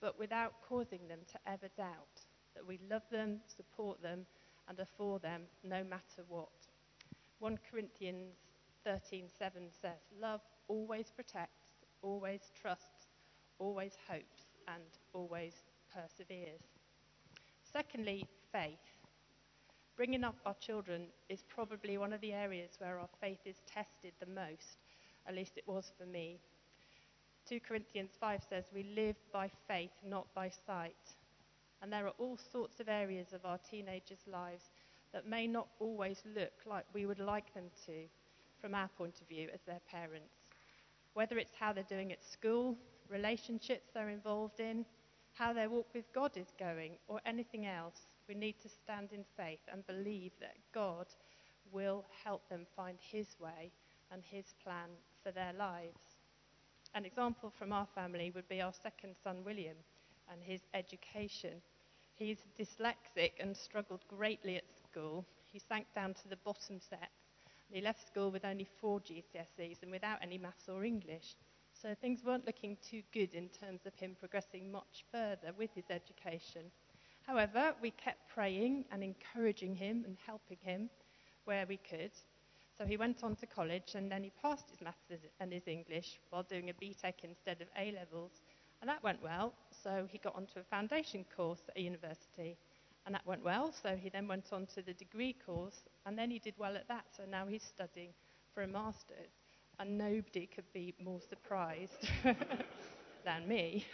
but 0.00 0.18
without 0.18 0.54
causing 0.66 1.06
them 1.06 1.20
to 1.30 1.38
ever 1.46 1.68
doubt 1.76 2.24
that 2.54 2.66
we 2.66 2.78
love 2.90 3.02
them, 3.10 3.40
support 3.46 4.00
them, 4.02 4.26
and 4.68 4.80
are 4.80 4.88
for 4.96 5.18
them 5.18 5.42
no 5.62 5.84
matter 5.84 6.24
what. 6.28 6.48
1 7.40 7.58
Corinthians 7.70 8.36
13:7 8.86 9.70
says, 9.70 10.00
"Love 10.18 10.40
always 10.68 11.10
protects, 11.10 11.74
always 12.00 12.50
trusts, 12.54 13.08
always 13.58 13.96
hopes, 14.08 14.48
and 14.68 14.98
always 15.12 15.64
perseveres. 15.92 16.62
Secondly, 17.62 18.26
faith. 18.50 18.91
Bringing 19.96 20.24
up 20.24 20.36
our 20.46 20.54
children 20.60 21.06
is 21.28 21.42
probably 21.48 21.98
one 21.98 22.12
of 22.12 22.20
the 22.20 22.32
areas 22.32 22.70
where 22.78 22.98
our 22.98 23.08
faith 23.20 23.40
is 23.44 23.56
tested 23.66 24.12
the 24.20 24.26
most, 24.26 24.78
at 25.26 25.34
least 25.34 25.52
it 25.56 25.66
was 25.66 25.92
for 25.98 26.06
me. 26.06 26.38
2 27.48 27.60
Corinthians 27.60 28.12
5 28.20 28.40
says, 28.48 28.64
We 28.74 28.84
live 28.94 29.16
by 29.32 29.50
faith, 29.68 29.92
not 30.06 30.26
by 30.34 30.50
sight. 30.66 30.96
And 31.82 31.92
there 31.92 32.06
are 32.06 32.14
all 32.18 32.38
sorts 32.52 32.80
of 32.80 32.88
areas 32.88 33.32
of 33.32 33.44
our 33.44 33.58
teenagers' 33.58 34.26
lives 34.26 34.70
that 35.12 35.26
may 35.26 35.46
not 35.46 35.68
always 35.80 36.22
look 36.34 36.52
like 36.64 36.84
we 36.94 37.06
would 37.06 37.18
like 37.18 37.52
them 37.54 37.70
to 37.86 38.04
from 38.60 38.74
our 38.74 38.88
point 38.96 39.20
of 39.20 39.28
view 39.28 39.48
as 39.52 39.60
their 39.66 39.80
parents 39.90 40.42
whether 41.14 41.38
it's 41.38 41.52
how 41.58 41.72
they're 41.72 41.84
doing 41.84 42.12
at 42.12 42.24
school, 42.24 42.76
relationships 43.08 43.90
they're 43.92 44.08
involved 44.08 44.60
in, 44.60 44.84
how 45.34 45.52
their 45.52 45.68
walk 45.68 45.86
with 45.94 46.10
God 46.14 46.36
is 46.36 46.52
going, 46.58 46.92
or 47.08 47.20
anything 47.26 47.66
else, 47.66 48.06
we 48.32 48.38
need 48.38 48.58
to 48.62 48.68
stand 48.68 49.12
in 49.12 49.24
faith 49.36 49.60
and 49.70 49.86
believe 49.86 50.32
that 50.40 50.56
God 50.72 51.06
will 51.70 52.02
help 52.24 52.48
them 52.48 52.64
find 52.74 52.96
His 52.98 53.26
way 53.38 53.70
and 54.10 54.22
His 54.24 54.54
plan 54.64 54.88
for 55.22 55.32
their 55.32 55.52
lives. 55.52 56.16
An 56.94 57.04
example 57.04 57.52
from 57.58 57.74
our 57.74 57.86
family 57.94 58.32
would 58.34 58.48
be 58.48 58.62
our 58.62 58.72
second 58.72 59.16
son, 59.22 59.44
William, 59.44 59.76
and 60.30 60.42
his 60.42 60.60
education. 60.72 61.60
He's 62.14 62.38
dyslexic 62.58 63.32
and 63.40 63.56
struggled 63.56 64.04
greatly 64.08 64.56
at 64.56 64.64
school. 64.90 65.26
He 65.52 65.58
sank 65.58 65.86
down 65.94 66.14
to 66.14 66.28
the 66.28 66.36
bottom 66.36 66.80
set 66.80 67.10
he 67.72 67.80
left 67.80 68.06
school 68.06 68.30
with 68.30 68.44
only 68.44 68.66
four 68.80 69.00
GCSEs 69.00 69.82
and 69.82 69.90
without 69.90 70.18
any 70.20 70.36
maths 70.36 70.68
or 70.68 70.84
English. 70.84 71.36
So 71.72 71.94
things 71.94 72.22
weren't 72.22 72.46
looking 72.46 72.76
too 72.86 73.02
good 73.12 73.32
in 73.32 73.48
terms 73.48 73.86
of 73.86 73.94
him 73.94 74.14
progressing 74.20 74.70
much 74.70 75.04
further 75.10 75.52
with 75.56 75.70
his 75.74 75.86
education. 75.88 76.70
However, 77.26 77.74
we 77.80 77.90
kept 77.92 78.28
praying 78.28 78.84
and 78.90 79.02
encouraging 79.02 79.74
him 79.74 80.04
and 80.06 80.16
helping 80.26 80.58
him 80.62 80.90
where 81.44 81.66
we 81.66 81.76
could. 81.78 82.12
So 82.78 82.84
he 82.84 82.96
went 82.96 83.22
on 83.22 83.36
to 83.36 83.46
college 83.46 83.94
and 83.94 84.10
then 84.10 84.24
he 84.24 84.32
passed 84.42 84.70
his 84.70 84.80
maths 84.80 85.10
and 85.40 85.52
his 85.52 85.66
English 85.68 86.18
while 86.30 86.42
doing 86.42 86.70
a 86.70 86.74
BTEC 86.74 87.24
instead 87.24 87.60
of 87.60 87.68
A 87.78 87.92
levels. 87.92 88.42
And 88.80 88.88
that 88.88 89.02
went 89.04 89.22
well, 89.22 89.54
so 89.70 90.08
he 90.10 90.18
got 90.18 90.34
onto 90.34 90.58
a 90.58 90.64
foundation 90.64 91.24
course 91.36 91.60
at 91.68 91.76
a 91.76 91.80
university. 91.80 92.56
And 93.06 93.14
that 93.14 93.26
went 93.26 93.44
well, 93.44 93.72
so 93.72 93.96
he 93.96 94.08
then 94.08 94.26
went 94.26 94.52
on 94.52 94.66
to 94.74 94.82
the 94.82 94.94
degree 94.94 95.32
course, 95.32 95.88
and 96.06 96.16
then 96.18 96.30
he 96.30 96.38
did 96.38 96.54
well 96.58 96.76
at 96.76 96.88
that, 96.88 97.04
so 97.16 97.24
now 97.28 97.46
he's 97.46 97.62
studying 97.62 98.10
for 98.54 98.62
a 98.62 98.68
master's. 98.68 99.32
And 99.78 99.98
nobody 99.98 100.46
could 100.46 100.70
be 100.72 100.94
more 101.02 101.20
surprised 101.20 102.08
than 103.24 103.48
me. 103.48 103.86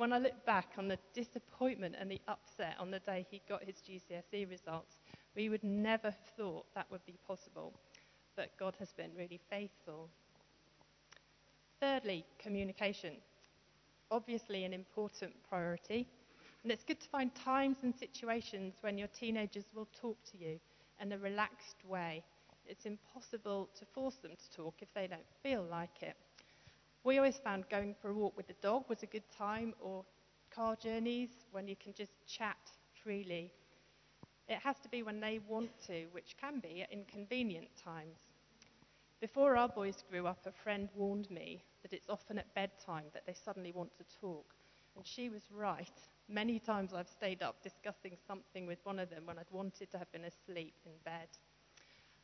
When 0.00 0.14
I 0.14 0.18
look 0.18 0.46
back 0.46 0.70
on 0.78 0.88
the 0.88 0.98
disappointment 1.12 1.94
and 2.00 2.10
the 2.10 2.22
upset 2.26 2.74
on 2.78 2.90
the 2.90 3.00
day 3.00 3.26
he 3.30 3.42
got 3.46 3.62
his 3.62 3.82
GCSE 3.86 4.48
results, 4.48 5.02
we 5.36 5.50
would 5.50 5.62
never 5.62 6.06
have 6.06 6.30
thought 6.38 6.64
that 6.74 6.90
would 6.90 7.04
be 7.04 7.18
possible. 7.26 7.74
But 8.34 8.48
God 8.58 8.74
has 8.78 8.94
been 8.94 9.10
really 9.14 9.38
faithful. 9.50 10.08
Thirdly, 11.82 12.24
communication. 12.38 13.16
Obviously, 14.10 14.64
an 14.64 14.72
important 14.72 15.34
priority. 15.46 16.06
And 16.62 16.72
it's 16.72 16.82
good 16.82 17.00
to 17.00 17.08
find 17.10 17.34
times 17.34 17.76
and 17.82 17.94
situations 17.94 18.76
when 18.80 18.96
your 18.96 19.08
teenagers 19.08 19.66
will 19.74 19.88
talk 20.00 20.16
to 20.32 20.38
you 20.38 20.58
in 20.98 21.12
a 21.12 21.18
relaxed 21.18 21.84
way. 21.86 22.24
It's 22.64 22.86
impossible 22.86 23.68
to 23.78 23.84
force 23.84 24.16
them 24.16 24.32
to 24.34 24.56
talk 24.56 24.76
if 24.80 24.88
they 24.94 25.06
don't 25.06 25.28
feel 25.42 25.62
like 25.70 26.02
it. 26.02 26.16
We 27.02 27.16
always 27.16 27.38
found 27.38 27.68
going 27.70 27.94
for 27.94 28.10
a 28.10 28.14
walk 28.14 28.36
with 28.36 28.46
the 28.46 28.54
dog 28.60 28.84
was 28.88 29.02
a 29.02 29.06
good 29.06 29.28
time, 29.30 29.74
or 29.80 30.04
car 30.50 30.76
journeys 30.76 31.30
when 31.50 31.66
you 31.66 31.76
can 31.76 31.94
just 31.94 32.12
chat 32.26 32.58
freely. 33.02 33.50
It 34.48 34.58
has 34.58 34.78
to 34.80 34.88
be 34.88 35.02
when 35.02 35.20
they 35.20 35.38
want 35.48 35.70
to, 35.86 36.06
which 36.12 36.36
can 36.38 36.60
be 36.60 36.82
at 36.82 36.92
inconvenient 36.92 37.68
times. 37.82 38.18
Before 39.20 39.56
our 39.56 39.68
boys 39.68 40.04
grew 40.10 40.26
up, 40.26 40.46
a 40.46 40.52
friend 40.52 40.88
warned 40.94 41.30
me 41.30 41.62
that 41.82 41.92
it's 41.92 42.10
often 42.10 42.38
at 42.38 42.54
bedtime 42.54 43.04
that 43.14 43.24
they 43.26 43.34
suddenly 43.34 43.72
want 43.72 43.96
to 43.96 44.18
talk. 44.20 44.54
And 44.96 45.06
she 45.06 45.28
was 45.30 45.42
right. 45.50 45.92
Many 46.28 46.58
times 46.58 46.92
I've 46.92 47.08
stayed 47.08 47.42
up 47.42 47.62
discussing 47.62 48.16
something 48.26 48.66
with 48.66 48.84
one 48.84 48.98
of 48.98 49.08
them 49.08 49.24
when 49.26 49.38
I'd 49.38 49.50
wanted 49.50 49.90
to 49.90 49.98
have 49.98 50.10
been 50.12 50.24
asleep 50.24 50.74
in 50.84 50.92
bed. 51.04 51.28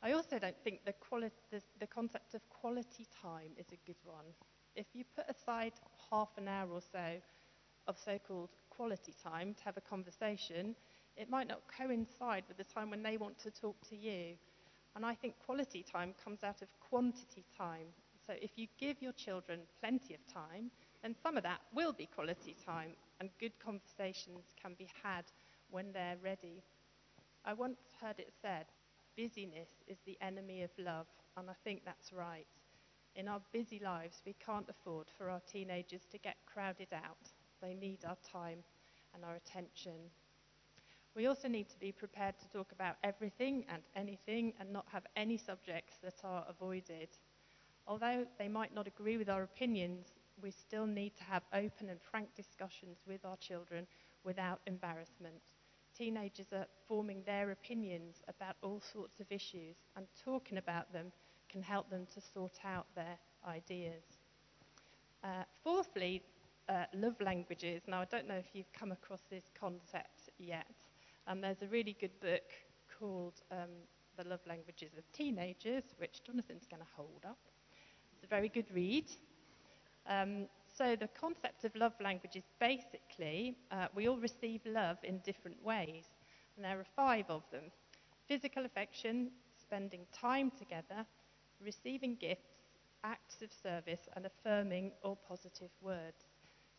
I 0.03 0.13
also 0.13 0.39
don't 0.39 0.57
think 0.63 0.85
the, 0.85 0.93
quali- 0.93 1.31
the, 1.51 1.63
the 1.81 1.87
concept 1.87 2.35
of 2.35 2.49
quality 2.51 3.07
time 3.23 3.53
is 3.57 3.67
a 3.73 3.87
good 3.87 4.01
one. 4.05 4.27
If 4.77 4.87
you 4.95 5.05
put 5.17 5.29
aside 5.29 5.73
half 6.11 6.31
an 6.39 6.47
hour 6.49 6.71
or 6.71 6.81
so 6.81 7.21
of 7.87 7.99
so 7.99 8.19
called 8.19 8.51
quality 8.71 9.15
time 9.23 9.55
to 9.55 9.65
have 9.65 9.77
a 9.77 9.81
conversation, 9.83 10.77
it 11.17 11.31
might 11.31 11.49
not 11.49 11.63
coincide 11.69 12.45
with 12.49 12.59
the 12.59 12.65
time 12.65 12.91
when 12.91 13.03
they 13.03 13.17
want 13.17 13.39
to 13.41 13.51
talk 13.51 13.77
to 13.89 13.97
you. 13.97 14.37
And 14.97 15.05
I 15.07 15.15
think 15.15 15.39
quality 15.45 15.83
time 15.85 16.15
comes 16.23 16.45
out 16.45 16.63
of 16.63 16.69
quantity 16.81 17.45
time. 17.57 17.89
So 18.27 18.35
if 18.43 18.53
you 18.57 18.69
give 18.79 19.03
your 19.03 19.13
children 19.13 19.63
plenty 19.81 20.15
of 20.15 20.27
time, 20.27 20.71
then 21.03 21.15
some 21.23 21.37
of 21.37 21.45
that 21.45 21.61
will 21.75 21.93
be 21.93 22.07
quality 22.07 22.57
time 22.65 22.97
and 23.21 23.31
good 23.41 23.59
conversations 23.61 24.47
can 24.61 24.75
be 24.75 24.89
had 25.03 25.25
when 25.71 25.93
they're 25.93 26.19
ready. 26.23 26.65
I 27.45 27.55
once 27.55 27.81
heard 28.01 28.19
it 28.21 28.33
said, 28.43 28.67
busyness 29.17 29.71
is 29.87 29.99
the 30.07 30.19
enemy 30.21 30.63
of 30.63 30.71
love, 30.79 31.07
and 31.37 31.49
I 31.51 31.55
think 31.65 31.85
that's 31.85 32.13
right. 32.13 32.47
In 33.17 33.29
our 33.29 33.41
busy 33.51 33.79
lives, 33.79 34.21
we 34.27 34.35
can't 34.45 34.69
afford 34.69 35.07
for 35.17 35.31
our 35.31 35.41
teenagers 35.51 36.03
to 36.13 36.19
get 36.19 36.37
crowded 36.45 36.93
out. 36.93 37.33
They 37.63 37.73
need 37.73 38.05
our 38.05 38.19
time 38.31 38.59
and 39.15 39.25
our 39.25 39.37
attention. 39.37 39.95
We 41.15 41.27
also 41.27 41.49
need 41.49 41.71
to 41.71 41.79
be 41.79 41.93
prepared 41.93 42.39
to 42.39 42.49
talk 42.51 42.73
about 42.73 42.97
everything 43.03 43.65
and 43.73 43.83
anything 43.97 44.53
and 44.61 44.71
not 44.71 44.85
have 44.93 45.07
any 45.17 45.39
subjects 45.39 45.97
that 46.03 46.21
are 46.25 46.45
avoided. 46.47 47.09
Although 47.87 48.27
they 48.39 48.49
might 48.49 48.75
not 48.75 48.87
agree 48.87 49.17
with 49.17 49.31
our 49.31 49.45
opinions, 49.45 50.13
we 50.43 50.51
still 50.51 50.87
need 50.87 51.17
to 51.17 51.25
have 51.25 51.43
open 51.55 51.89
and 51.89 52.01
frank 52.11 52.35
discussions 52.35 52.99
with 53.09 53.25
our 53.25 53.37
children 53.39 53.87
without 54.25 54.61
embarrassment. 54.67 55.41
Teenagers 55.97 56.53
are 56.53 56.67
forming 56.87 57.23
their 57.23 57.51
opinions 57.51 58.17
about 58.29 58.57
all 58.63 58.83
sorts 58.83 59.21
of 59.21 59.33
issues, 59.33 59.77
and 59.97 60.07
talking 60.23 60.59
about 60.59 60.93
them 60.93 61.13
can 61.57 61.63
help 61.63 61.89
them 61.89 62.07
to 62.13 62.21
sort 62.21 62.59
out 62.67 62.85
their 62.95 63.17
ideas. 63.49 64.03
Uh, 65.25 65.45
fourthly, 65.65 66.21
uh, 66.69 66.85
love 66.93 67.19
languages. 67.19 67.81
Now, 67.89 68.03
I 68.03 68.05
don't 68.05 68.29
know 68.29 68.35
if 68.35 68.45
you've 68.53 68.71
come 68.75 68.93
across 68.93 69.23
this 69.31 69.45
concept 69.59 70.29
yet. 70.39 70.67
Um, 71.27 71.41
there's 71.41 71.63
a 71.63 71.67
really 71.69 71.97
good 71.99 72.11
book 72.21 72.43
called 72.99 73.41
um, 73.51 73.71
The 74.19 74.29
Love 74.29 74.41
Languages 74.47 74.91
of 74.99 75.11
Teenagers, 75.13 75.85
which 75.97 76.23
Jonathan's 76.27 76.67
going 76.71 76.83
to 76.83 76.89
hold 76.95 77.25
up. 77.27 77.39
It's 78.13 78.25
a 78.25 78.27
very 78.27 78.51
good 78.51 78.67
read. 78.75 79.11
Um, 80.07 80.49
so, 80.77 80.95
the 80.95 81.09
concept 81.19 81.65
of 81.65 81.75
love 81.75 81.95
languages 82.03 82.43
basically, 82.61 83.57
uh, 83.71 83.87
we 83.95 84.09
all 84.09 84.19
receive 84.19 84.61
love 84.67 84.99
in 85.03 85.21
different 85.21 85.65
ways, 85.65 86.05
and 86.55 86.67
there 86.67 86.79
are 86.79 86.87
five 86.95 87.25
of 87.31 87.45
them 87.51 87.63
physical 88.29 88.67
affection, 88.67 89.31
spending 89.59 90.05
time 90.13 90.51
together, 90.59 91.07
receiving 91.65 92.17
gifts, 92.17 92.65
acts 93.05 93.43
of 93.43 93.51
service, 93.53 94.09
and 94.15 94.27
affirming 94.27 94.93
or 95.03 95.17
positive 95.29 95.71
words. 95.81 96.27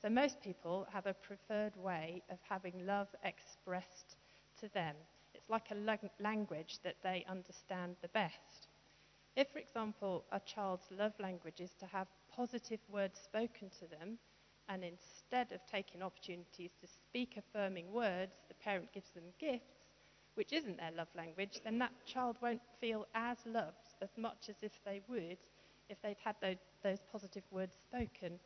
So, 0.02 0.10
most 0.10 0.42
people 0.42 0.88
have 0.92 1.08
a 1.08 1.14
preferred 1.14 1.76
way 1.76 2.22
of 2.30 2.38
having 2.48 2.86
love 2.86 3.08
expressed 3.24 4.18
to 4.60 4.70
them. 4.74 4.96
It's 5.34 5.50
like 5.50 5.72
a 5.72 6.24
language 6.24 6.80
that 6.84 6.98
they 7.04 7.26
understand 7.28 7.96
the 8.02 8.08
best. 8.10 8.68
If, 9.36 9.50
for 9.50 9.60
example, 9.60 10.26
a 10.32 10.40
child's 10.40 10.88
love 10.92 11.14
language 11.20 11.62
is 11.62 11.74
to 11.80 11.86
have 11.88 12.08
positive 12.36 12.80
words 12.90 13.20
spoken 13.24 13.70
to 13.80 13.88
them, 13.88 14.18
and 14.70 14.84
instead 14.84 15.52
of 15.52 15.66
taking 15.72 16.02
opportunities 16.02 16.72
to 16.82 16.88
speak 16.88 17.38
affirming 17.38 17.92
words, 17.92 18.34
the 18.48 18.56
parent 18.56 18.92
gives 18.94 19.10
them 19.12 19.24
gifts, 19.40 19.86
which 20.36 20.54
isn't 20.54 20.78
their 20.78 20.92
love 20.92 21.08
language, 21.16 21.62
then 21.64 21.80
that 21.80 21.94
child 22.06 22.38
won't 22.42 22.62
feel 22.80 23.08
as 23.16 23.38
loved 23.46 23.87
as 24.02 24.10
much 24.18 24.50
as 24.50 24.56
if 24.62 24.72
they 24.86 25.02
would 25.08 25.38
if 25.90 26.02
they'd 26.02 26.18
had 26.24 26.36
those, 26.42 26.58
those 26.84 27.00
positive 27.12 27.44
words 27.52 27.76
spoken 27.82 28.40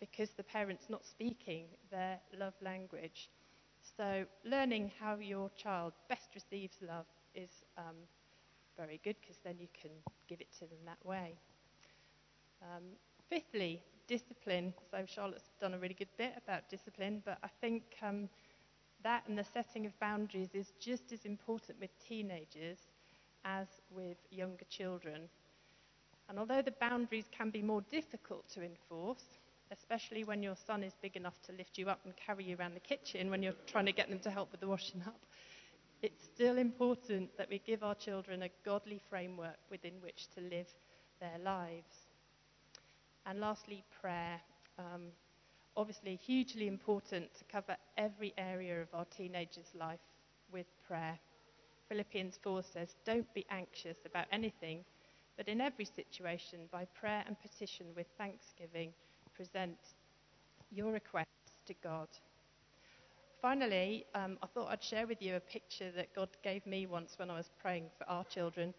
because 0.00 0.30
the 0.30 0.42
parent's 0.42 0.88
not 0.88 1.04
speaking 1.04 1.66
their 1.90 2.18
love 2.38 2.54
language. 2.62 3.30
So, 3.96 4.26
learning 4.44 4.92
how 5.00 5.16
your 5.16 5.50
child 5.56 5.92
best 6.08 6.28
receives 6.34 6.76
love 6.86 7.06
is 7.34 7.50
um, 7.76 7.96
very 8.76 9.00
good 9.02 9.16
because 9.20 9.38
then 9.44 9.56
you 9.58 9.68
can 9.80 9.90
give 10.28 10.40
it 10.40 10.52
to 10.58 10.66
them 10.66 10.78
that 10.86 11.04
way. 11.04 11.34
Um, 12.62 12.84
fifthly, 13.28 13.82
discipline. 14.06 14.74
So, 14.90 15.04
Charlotte's 15.06 15.50
done 15.60 15.74
a 15.74 15.78
really 15.78 15.94
good 15.94 16.14
bit 16.18 16.32
about 16.36 16.68
discipline, 16.68 17.22
but 17.24 17.38
I 17.42 17.48
think 17.60 17.82
um, 18.02 18.28
that 19.02 19.24
and 19.28 19.38
the 19.38 19.44
setting 19.44 19.86
of 19.86 19.98
boundaries 20.00 20.50
is 20.54 20.72
just 20.80 21.12
as 21.12 21.24
important 21.24 21.80
with 21.80 21.90
teenagers 22.06 22.78
as 23.56 23.66
with 23.90 24.16
younger 24.30 24.64
children. 24.68 25.28
And 26.28 26.38
although 26.38 26.62
the 26.62 26.74
boundaries 26.80 27.24
can 27.36 27.50
be 27.50 27.62
more 27.62 27.82
difficult 27.90 28.48
to 28.50 28.62
enforce, 28.62 29.24
especially 29.70 30.24
when 30.24 30.42
your 30.42 30.56
son 30.66 30.82
is 30.82 30.92
big 31.00 31.16
enough 31.16 31.40
to 31.46 31.52
lift 31.52 31.78
you 31.78 31.88
up 31.88 32.00
and 32.04 32.14
carry 32.16 32.44
you 32.44 32.56
around 32.56 32.74
the 32.74 32.80
kitchen 32.80 33.30
when 33.30 33.42
you're 33.42 33.54
trying 33.66 33.86
to 33.86 33.92
get 33.92 34.08
them 34.08 34.18
to 34.20 34.30
help 34.30 34.50
with 34.50 34.60
the 34.60 34.68
washing 34.68 35.02
up, 35.06 35.20
it's 36.02 36.22
still 36.22 36.58
important 36.58 37.36
that 37.38 37.48
we 37.50 37.60
give 37.66 37.82
our 37.82 37.94
children 37.94 38.42
a 38.42 38.50
godly 38.64 39.00
framework 39.10 39.58
within 39.70 39.94
which 40.02 40.28
to 40.34 40.40
live 40.40 40.68
their 41.20 41.38
lives. 41.42 42.06
And 43.26 43.40
lastly, 43.40 43.84
prayer. 44.00 44.40
Um, 44.78 45.08
obviously, 45.76 46.16
hugely 46.16 46.66
important 46.66 47.34
to 47.38 47.44
cover 47.50 47.76
every 47.96 48.32
area 48.38 48.80
of 48.80 48.88
our 48.94 49.06
teenagers' 49.16 49.74
life 49.78 49.98
with 50.52 50.66
prayer. 50.86 51.18
Philippians 51.88 52.38
4 52.42 52.62
says, 52.62 52.94
Don't 53.04 53.32
be 53.34 53.46
anxious 53.50 53.96
about 54.04 54.26
anything, 54.30 54.84
but 55.36 55.48
in 55.48 55.60
every 55.60 55.84
situation, 55.84 56.60
by 56.70 56.84
prayer 56.98 57.24
and 57.26 57.36
petition 57.40 57.86
with 57.96 58.06
thanksgiving, 58.18 58.92
present 59.34 59.78
your 60.70 60.92
requests 60.92 61.60
to 61.66 61.74
God. 61.82 62.08
Finally, 63.40 64.04
um, 64.14 64.36
I 64.42 64.46
thought 64.46 64.68
I'd 64.68 64.82
share 64.82 65.06
with 65.06 65.22
you 65.22 65.36
a 65.36 65.40
picture 65.40 65.92
that 65.92 66.14
God 66.14 66.28
gave 66.42 66.66
me 66.66 66.86
once 66.86 67.14
when 67.18 67.30
I 67.30 67.36
was 67.36 67.50
praying 67.62 67.86
for 67.96 68.08
our 68.08 68.24
children. 68.24 68.74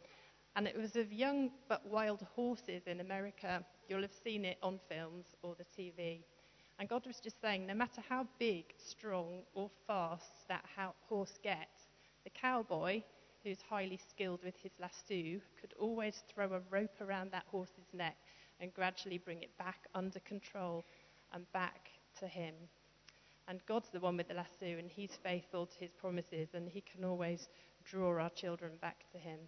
And 0.56 0.68
it 0.68 0.78
was 0.78 0.96
of 0.98 1.14
young 1.14 1.52
but 1.70 1.86
wild 1.86 2.26
horses 2.36 2.84
in 2.86 3.00
America. 3.00 3.64
You'll 3.88 4.02
have 4.02 4.14
seen 4.24 4.44
it 4.44 4.58
on 4.62 4.80
films 4.90 5.28
or 5.42 5.56
the 5.56 5.82
TV. 5.82 6.20
And 6.78 6.90
God 6.90 7.08
was 7.08 7.20
just 7.20 7.40
saying 7.42 7.66
no 7.66 7.74
matter 7.74 8.02
how 8.08 8.28
big, 8.38 8.66
strong, 8.78 9.44
or 9.54 9.70
fast 9.88 10.48
that 10.50 10.66
horse 11.08 11.40
gets, 11.42 11.79
the 12.30 12.40
cowboy, 12.40 13.02
who's 13.44 13.62
highly 13.70 14.00
skilled 14.10 14.44
with 14.44 14.56
his 14.58 14.72
lasso, 14.80 15.40
could 15.60 15.74
always 15.80 16.24
throw 16.28 16.54
a 16.54 16.62
rope 16.70 17.02
around 17.02 17.32
that 17.32 17.46
horse's 17.48 17.94
neck 17.94 18.18
and 18.60 18.74
gradually 18.74 19.18
bring 19.18 19.42
it 19.42 19.58
back 19.58 19.88
under 19.96 20.20
control 20.20 20.86
and 21.34 21.52
back 21.54 21.90
to 22.20 22.28
him. 22.28 22.54
And 23.48 23.66
God's 23.66 23.90
the 23.90 24.00
one 24.00 24.18
with 24.18 24.28
the 24.28 24.36
lasso, 24.36 24.78
and 24.78 24.92
He's 24.92 25.18
faithful 25.24 25.66
to 25.66 25.80
His 25.80 25.92
promises, 25.92 26.50
and 26.54 26.70
He 26.70 26.82
can 26.82 27.04
always 27.04 27.48
draw 27.84 28.22
our 28.22 28.30
children 28.30 28.74
back 28.80 29.06
to 29.12 29.18
Him. 29.18 29.40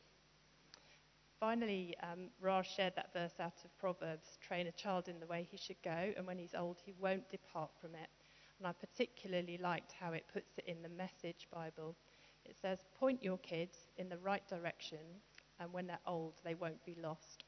Finally, 1.40 1.96
um, 2.02 2.30
Raj 2.40 2.68
shared 2.68 2.96
that 2.96 3.14
verse 3.14 3.40
out 3.40 3.54
of 3.64 3.78
Proverbs 3.78 4.40
train 4.48 4.66
a 4.66 4.72
child 4.72 5.08
in 5.08 5.20
the 5.20 5.28
way 5.28 5.48
he 5.50 5.58
should 5.58 5.82
go, 5.84 6.14
and 6.18 6.26
when 6.26 6.40
he's 6.40 6.56
old, 6.56 6.78
he 6.84 6.94
won't 7.00 7.30
depart 7.30 7.70
from 7.80 7.92
it. 7.94 8.10
And 8.58 8.68
I 8.68 8.74
particularly 8.74 9.58
liked 9.58 9.92
how 9.92 10.14
it 10.14 10.26
puts 10.34 10.58
it 10.58 10.66
in 10.66 10.82
the 10.82 10.90
Message 10.90 11.48
Bible. 11.54 11.96
It 12.46 12.56
says, 12.62 12.80
Point 13.00 13.24
your 13.24 13.38
kids 13.40 13.76
in 13.98 14.10
the 14.10 14.18
right 14.18 14.48
direction, 14.48 15.00
and 15.60 15.72
when 15.72 15.88
they're 15.88 16.00
old, 16.06 16.34
they 16.44 16.56
won't 16.56 16.84
be 16.86 16.96
lost. 17.02 17.44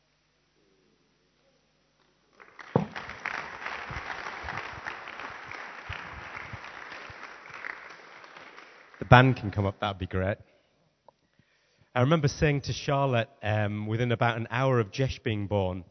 The 8.99 9.05
band 9.09 9.35
can 9.35 9.51
come 9.51 9.65
up, 9.65 9.79
that'd 9.81 9.99
be 9.99 10.07
great. 10.07 10.37
I 11.95 12.01
remember 12.01 12.27
saying 12.27 12.61
to 12.61 12.73
Charlotte 12.73 13.29
um, 13.43 13.85
within 13.85 14.11
about 14.11 14.37
an 14.37 14.47
hour 14.49 14.79
of 14.79 14.91
Jesh 14.91 15.19
being 15.19 15.45
born, 15.45 15.83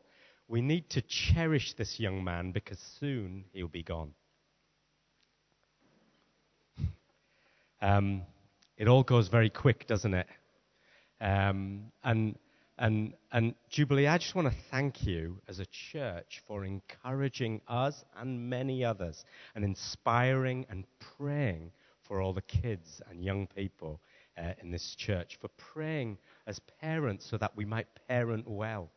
we 0.48 0.60
need 0.60 0.90
to 0.90 1.02
cherish 1.02 1.74
this 1.74 2.00
young 2.00 2.24
man 2.24 2.52
because 2.52 2.78
soon 2.98 3.44
he'll 3.52 3.68
be 3.68 3.82
gone. 3.82 4.12
Um, 7.80 8.22
it 8.76 8.88
all 8.88 9.02
goes 9.02 9.28
very 9.28 9.50
quick, 9.50 9.86
doesn't 9.86 10.14
it? 10.14 10.26
Um, 11.20 11.92
and, 12.02 12.36
and, 12.78 13.14
and 13.30 13.54
Jubilee, 13.70 14.06
I 14.06 14.18
just 14.18 14.34
want 14.34 14.48
to 14.48 14.54
thank 14.70 15.06
you 15.06 15.38
as 15.48 15.60
a 15.60 15.66
church 15.66 16.42
for 16.46 16.64
encouraging 16.64 17.60
us 17.68 18.04
and 18.16 18.50
many 18.50 18.84
others 18.84 19.24
and 19.54 19.64
inspiring 19.64 20.66
and 20.68 20.84
praying 21.16 21.70
for 22.02 22.20
all 22.20 22.32
the 22.32 22.42
kids 22.42 23.00
and 23.08 23.24
young 23.24 23.46
people 23.46 24.00
uh, 24.36 24.52
in 24.62 24.70
this 24.70 24.94
church, 24.96 25.38
for 25.40 25.48
praying 25.56 26.18
as 26.46 26.58
parents 26.80 27.26
so 27.28 27.36
that 27.38 27.56
we 27.56 27.64
might 27.64 27.86
parent 28.08 28.48
well. 28.48 28.90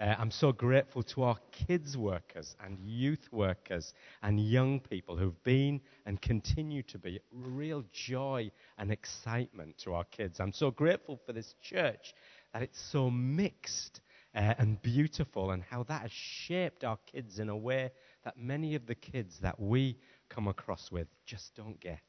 Uh, 0.00 0.14
I'm 0.18 0.30
so 0.30 0.50
grateful 0.50 1.02
to 1.02 1.24
our 1.24 1.36
kids 1.52 1.94
workers 1.94 2.56
and 2.64 2.78
youth 2.78 3.28
workers 3.32 3.92
and 4.22 4.40
young 4.40 4.80
people 4.80 5.14
who've 5.14 5.42
been 5.44 5.82
and 6.06 6.22
continue 6.22 6.82
to 6.84 6.98
be 6.98 7.20
real 7.30 7.84
joy 7.92 8.50
and 8.78 8.90
excitement 8.90 9.76
to 9.84 9.92
our 9.92 10.04
kids. 10.04 10.40
I'm 10.40 10.54
so 10.54 10.70
grateful 10.70 11.20
for 11.26 11.34
this 11.34 11.54
church 11.60 12.14
that 12.54 12.62
it's 12.62 12.80
so 12.80 13.10
mixed 13.10 14.00
uh, 14.34 14.54
and 14.56 14.80
beautiful 14.80 15.50
and 15.50 15.62
how 15.62 15.82
that 15.82 16.00
has 16.00 16.12
shaped 16.12 16.82
our 16.82 16.98
kids 17.04 17.38
in 17.38 17.50
a 17.50 17.56
way 17.56 17.90
that 18.24 18.38
many 18.38 18.74
of 18.76 18.86
the 18.86 18.94
kids 18.94 19.38
that 19.42 19.60
we 19.60 19.98
come 20.30 20.48
across 20.48 20.90
with 20.90 21.08
just 21.26 21.54
don't 21.56 21.78
get 21.78 22.00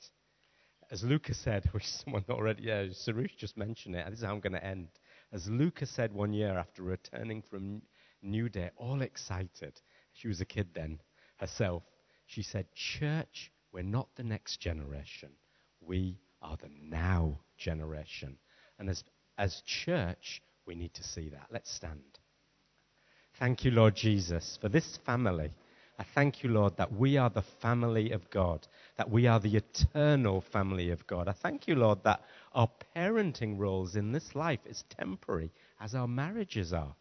as 0.91 1.03
Lucas 1.03 1.37
said, 1.37 1.65
which 1.71 1.87
someone 1.87 2.23
already, 2.29 2.63
yeah, 2.63 2.83
Sarush 2.91 3.35
just 3.37 3.57
mentioned 3.57 3.95
it, 3.95 4.05
this 4.09 4.19
is 4.19 4.25
how 4.25 4.33
I'm 4.33 4.41
going 4.41 4.53
to 4.53 4.63
end. 4.63 4.89
As 5.33 5.49
Luca 5.49 5.85
said 5.85 6.11
one 6.13 6.33
year 6.33 6.57
after 6.57 6.83
returning 6.83 7.41
from 7.41 7.81
New 8.21 8.49
Day, 8.49 8.69
all 8.75 9.01
excited, 9.01 9.81
she 10.13 10.27
was 10.27 10.41
a 10.41 10.45
kid 10.45 10.67
then 10.73 10.99
herself, 11.37 11.83
she 12.25 12.43
said, 12.43 12.65
Church, 12.73 13.51
we're 13.71 13.83
not 13.83 14.09
the 14.15 14.23
next 14.23 14.59
generation. 14.59 15.29
We 15.79 16.17
are 16.41 16.57
the 16.57 16.69
now 16.81 17.39
generation. 17.57 18.37
And 18.77 18.89
as, 18.89 19.03
as 19.37 19.61
church, 19.65 20.41
we 20.65 20.75
need 20.75 20.93
to 20.95 21.03
see 21.03 21.29
that. 21.29 21.47
Let's 21.49 21.73
stand. 21.73 22.19
Thank 23.39 23.65
you, 23.65 23.71
Lord 23.71 23.95
Jesus, 23.95 24.57
for 24.61 24.69
this 24.69 24.97
family 25.05 25.51
I 25.99 26.03
thank 26.03 26.43
you, 26.43 26.49
Lord, 26.49 26.77
that 26.77 26.93
we 26.93 27.17
are 27.17 27.29
the 27.29 27.41
family 27.41 28.11
of 28.11 28.29
God, 28.29 28.67
that 28.97 29.09
we 29.09 29.27
are 29.27 29.39
the 29.39 29.57
eternal 29.57 30.41
family 30.41 30.89
of 30.89 31.05
God. 31.05 31.27
I 31.27 31.33
thank 31.33 31.67
you, 31.67 31.75
Lord, 31.75 32.03
that 32.03 32.23
our 32.53 32.69
parenting 32.95 33.59
roles 33.59 33.95
in 33.95 34.11
this 34.11 34.33
life 34.33 34.61
is 34.65 34.83
temporary, 34.89 35.51
as 35.79 35.93
our 35.93 36.07
marriages 36.07 36.73
are. 36.73 36.95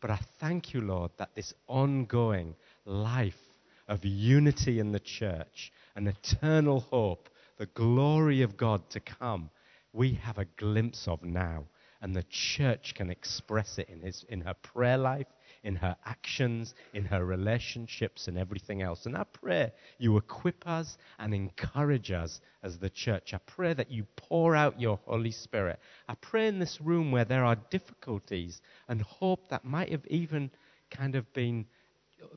But 0.00 0.10
I 0.10 0.20
thank 0.38 0.74
you, 0.74 0.80
Lord, 0.80 1.10
that 1.16 1.34
this 1.34 1.54
ongoing 1.66 2.54
life 2.84 3.40
of 3.88 4.04
unity 4.04 4.78
in 4.78 4.92
the 4.92 5.00
church, 5.00 5.72
an 5.94 6.06
eternal 6.06 6.80
hope, 6.80 7.28
the 7.56 7.66
glory 7.66 8.42
of 8.42 8.56
God 8.56 8.88
to 8.90 9.00
come, 9.00 9.50
we 9.92 10.12
have 10.12 10.38
a 10.38 10.44
glimpse 10.56 11.08
of 11.08 11.22
now. 11.24 11.64
And 12.02 12.14
the 12.14 12.24
church 12.24 12.94
can 12.94 13.10
express 13.10 13.78
it 13.78 13.88
in, 13.88 14.02
his, 14.02 14.24
in 14.28 14.42
her 14.42 14.54
prayer 14.54 14.98
life, 14.98 15.26
in 15.62 15.76
her 15.76 15.96
actions, 16.04 16.74
in 16.94 17.04
her 17.04 17.24
relationships, 17.24 18.28
and 18.28 18.38
everything 18.38 18.82
else. 18.82 19.06
And 19.06 19.16
I 19.16 19.24
pray 19.24 19.72
you 19.98 20.16
equip 20.16 20.66
us 20.66 20.96
and 21.18 21.34
encourage 21.34 22.10
us 22.10 22.40
as 22.62 22.78
the 22.78 22.90
church. 22.90 23.34
I 23.34 23.38
pray 23.38 23.74
that 23.74 23.90
you 23.90 24.06
pour 24.16 24.54
out 24.54 24.80
your 24.80 24.98
Holy 25.06 25.30
Spirit. 25.30 25.78
I 26.08 26.14
pray 26.14 26.48
in 26.48 26.58
this 26.58 26.80
room 26.80 27.10
where 27.10 27.24
there 27.24 27.44
are 27.44 27.56
difficulties 27.70 28.60
and 28.88 29.02
hope 29.02 29.48
that 29.50 29.64
might 29.64 29.90
have 29.90 30.06
even 30.06 30.50
kind 30.90 31.14
of 31.14 31.32
been, 31.32 31.66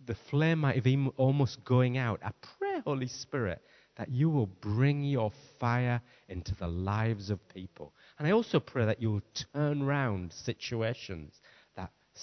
the 0.05 0.15
flame 0.15 0.59
might 0.59 0.75
have 0.75 0.83
been 0.83 1.11
almost 1.17 1.63
going 1.63 1.97
out. 1.97 2.19
I 2.23 2.31
pray, 2.57 2.81
Holy 2.83 3.07
Spirit, 3.07 3.61
that 3.99 4.09
you 4.09 4.29
will 4.29 4.47
bring 4.47 5.03
your 5.03 5.31
fire 5.59 6.01
into 6.29 6.55
the 6.55 6.67
lives 6.67 7.29
of 7.29 7.47
people. 7.49 7.93
And 8.17 8.27
I 8.27 8.31
also 8.31 8.59
pray 8.59 8.85
that 8.85 9.01
you 9.01 9.11
will 9.11 9.23
turn 9.53 9.83
round 9.83 10.31
situations 10.31 11.41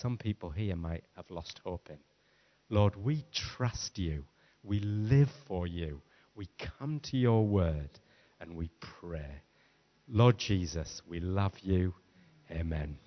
some 0.00 0.18
people 0.18 0.50
here 0.50 0.76
might 0.76 1.04
have 1.16 1.30
lost 1.30 1.60
hope 1.64 1.88
in. 1.90 1.98
Lord, 2.68 2.96
we 2.96 3.24
trust 3.32 3.98
you. 3.98 4.24
We 4.62 4.80
live 4.80 5.30
for 5.46 5.66
you. 5.66 6.02
We 6.34 6.48
come 6.58 7.00
to 7.04 7.16
your 7.16 7.46
word 7.46 7.90
and 8.40 8.56
we 8.56 8.70
pray. 8.80 9.42
Lord 10.08 10.38
Jesus, 10.38 11.00
we 11.08 11.20
love 11.20 11.54
you. 11.62 11.94
Amen. 12.50 12.98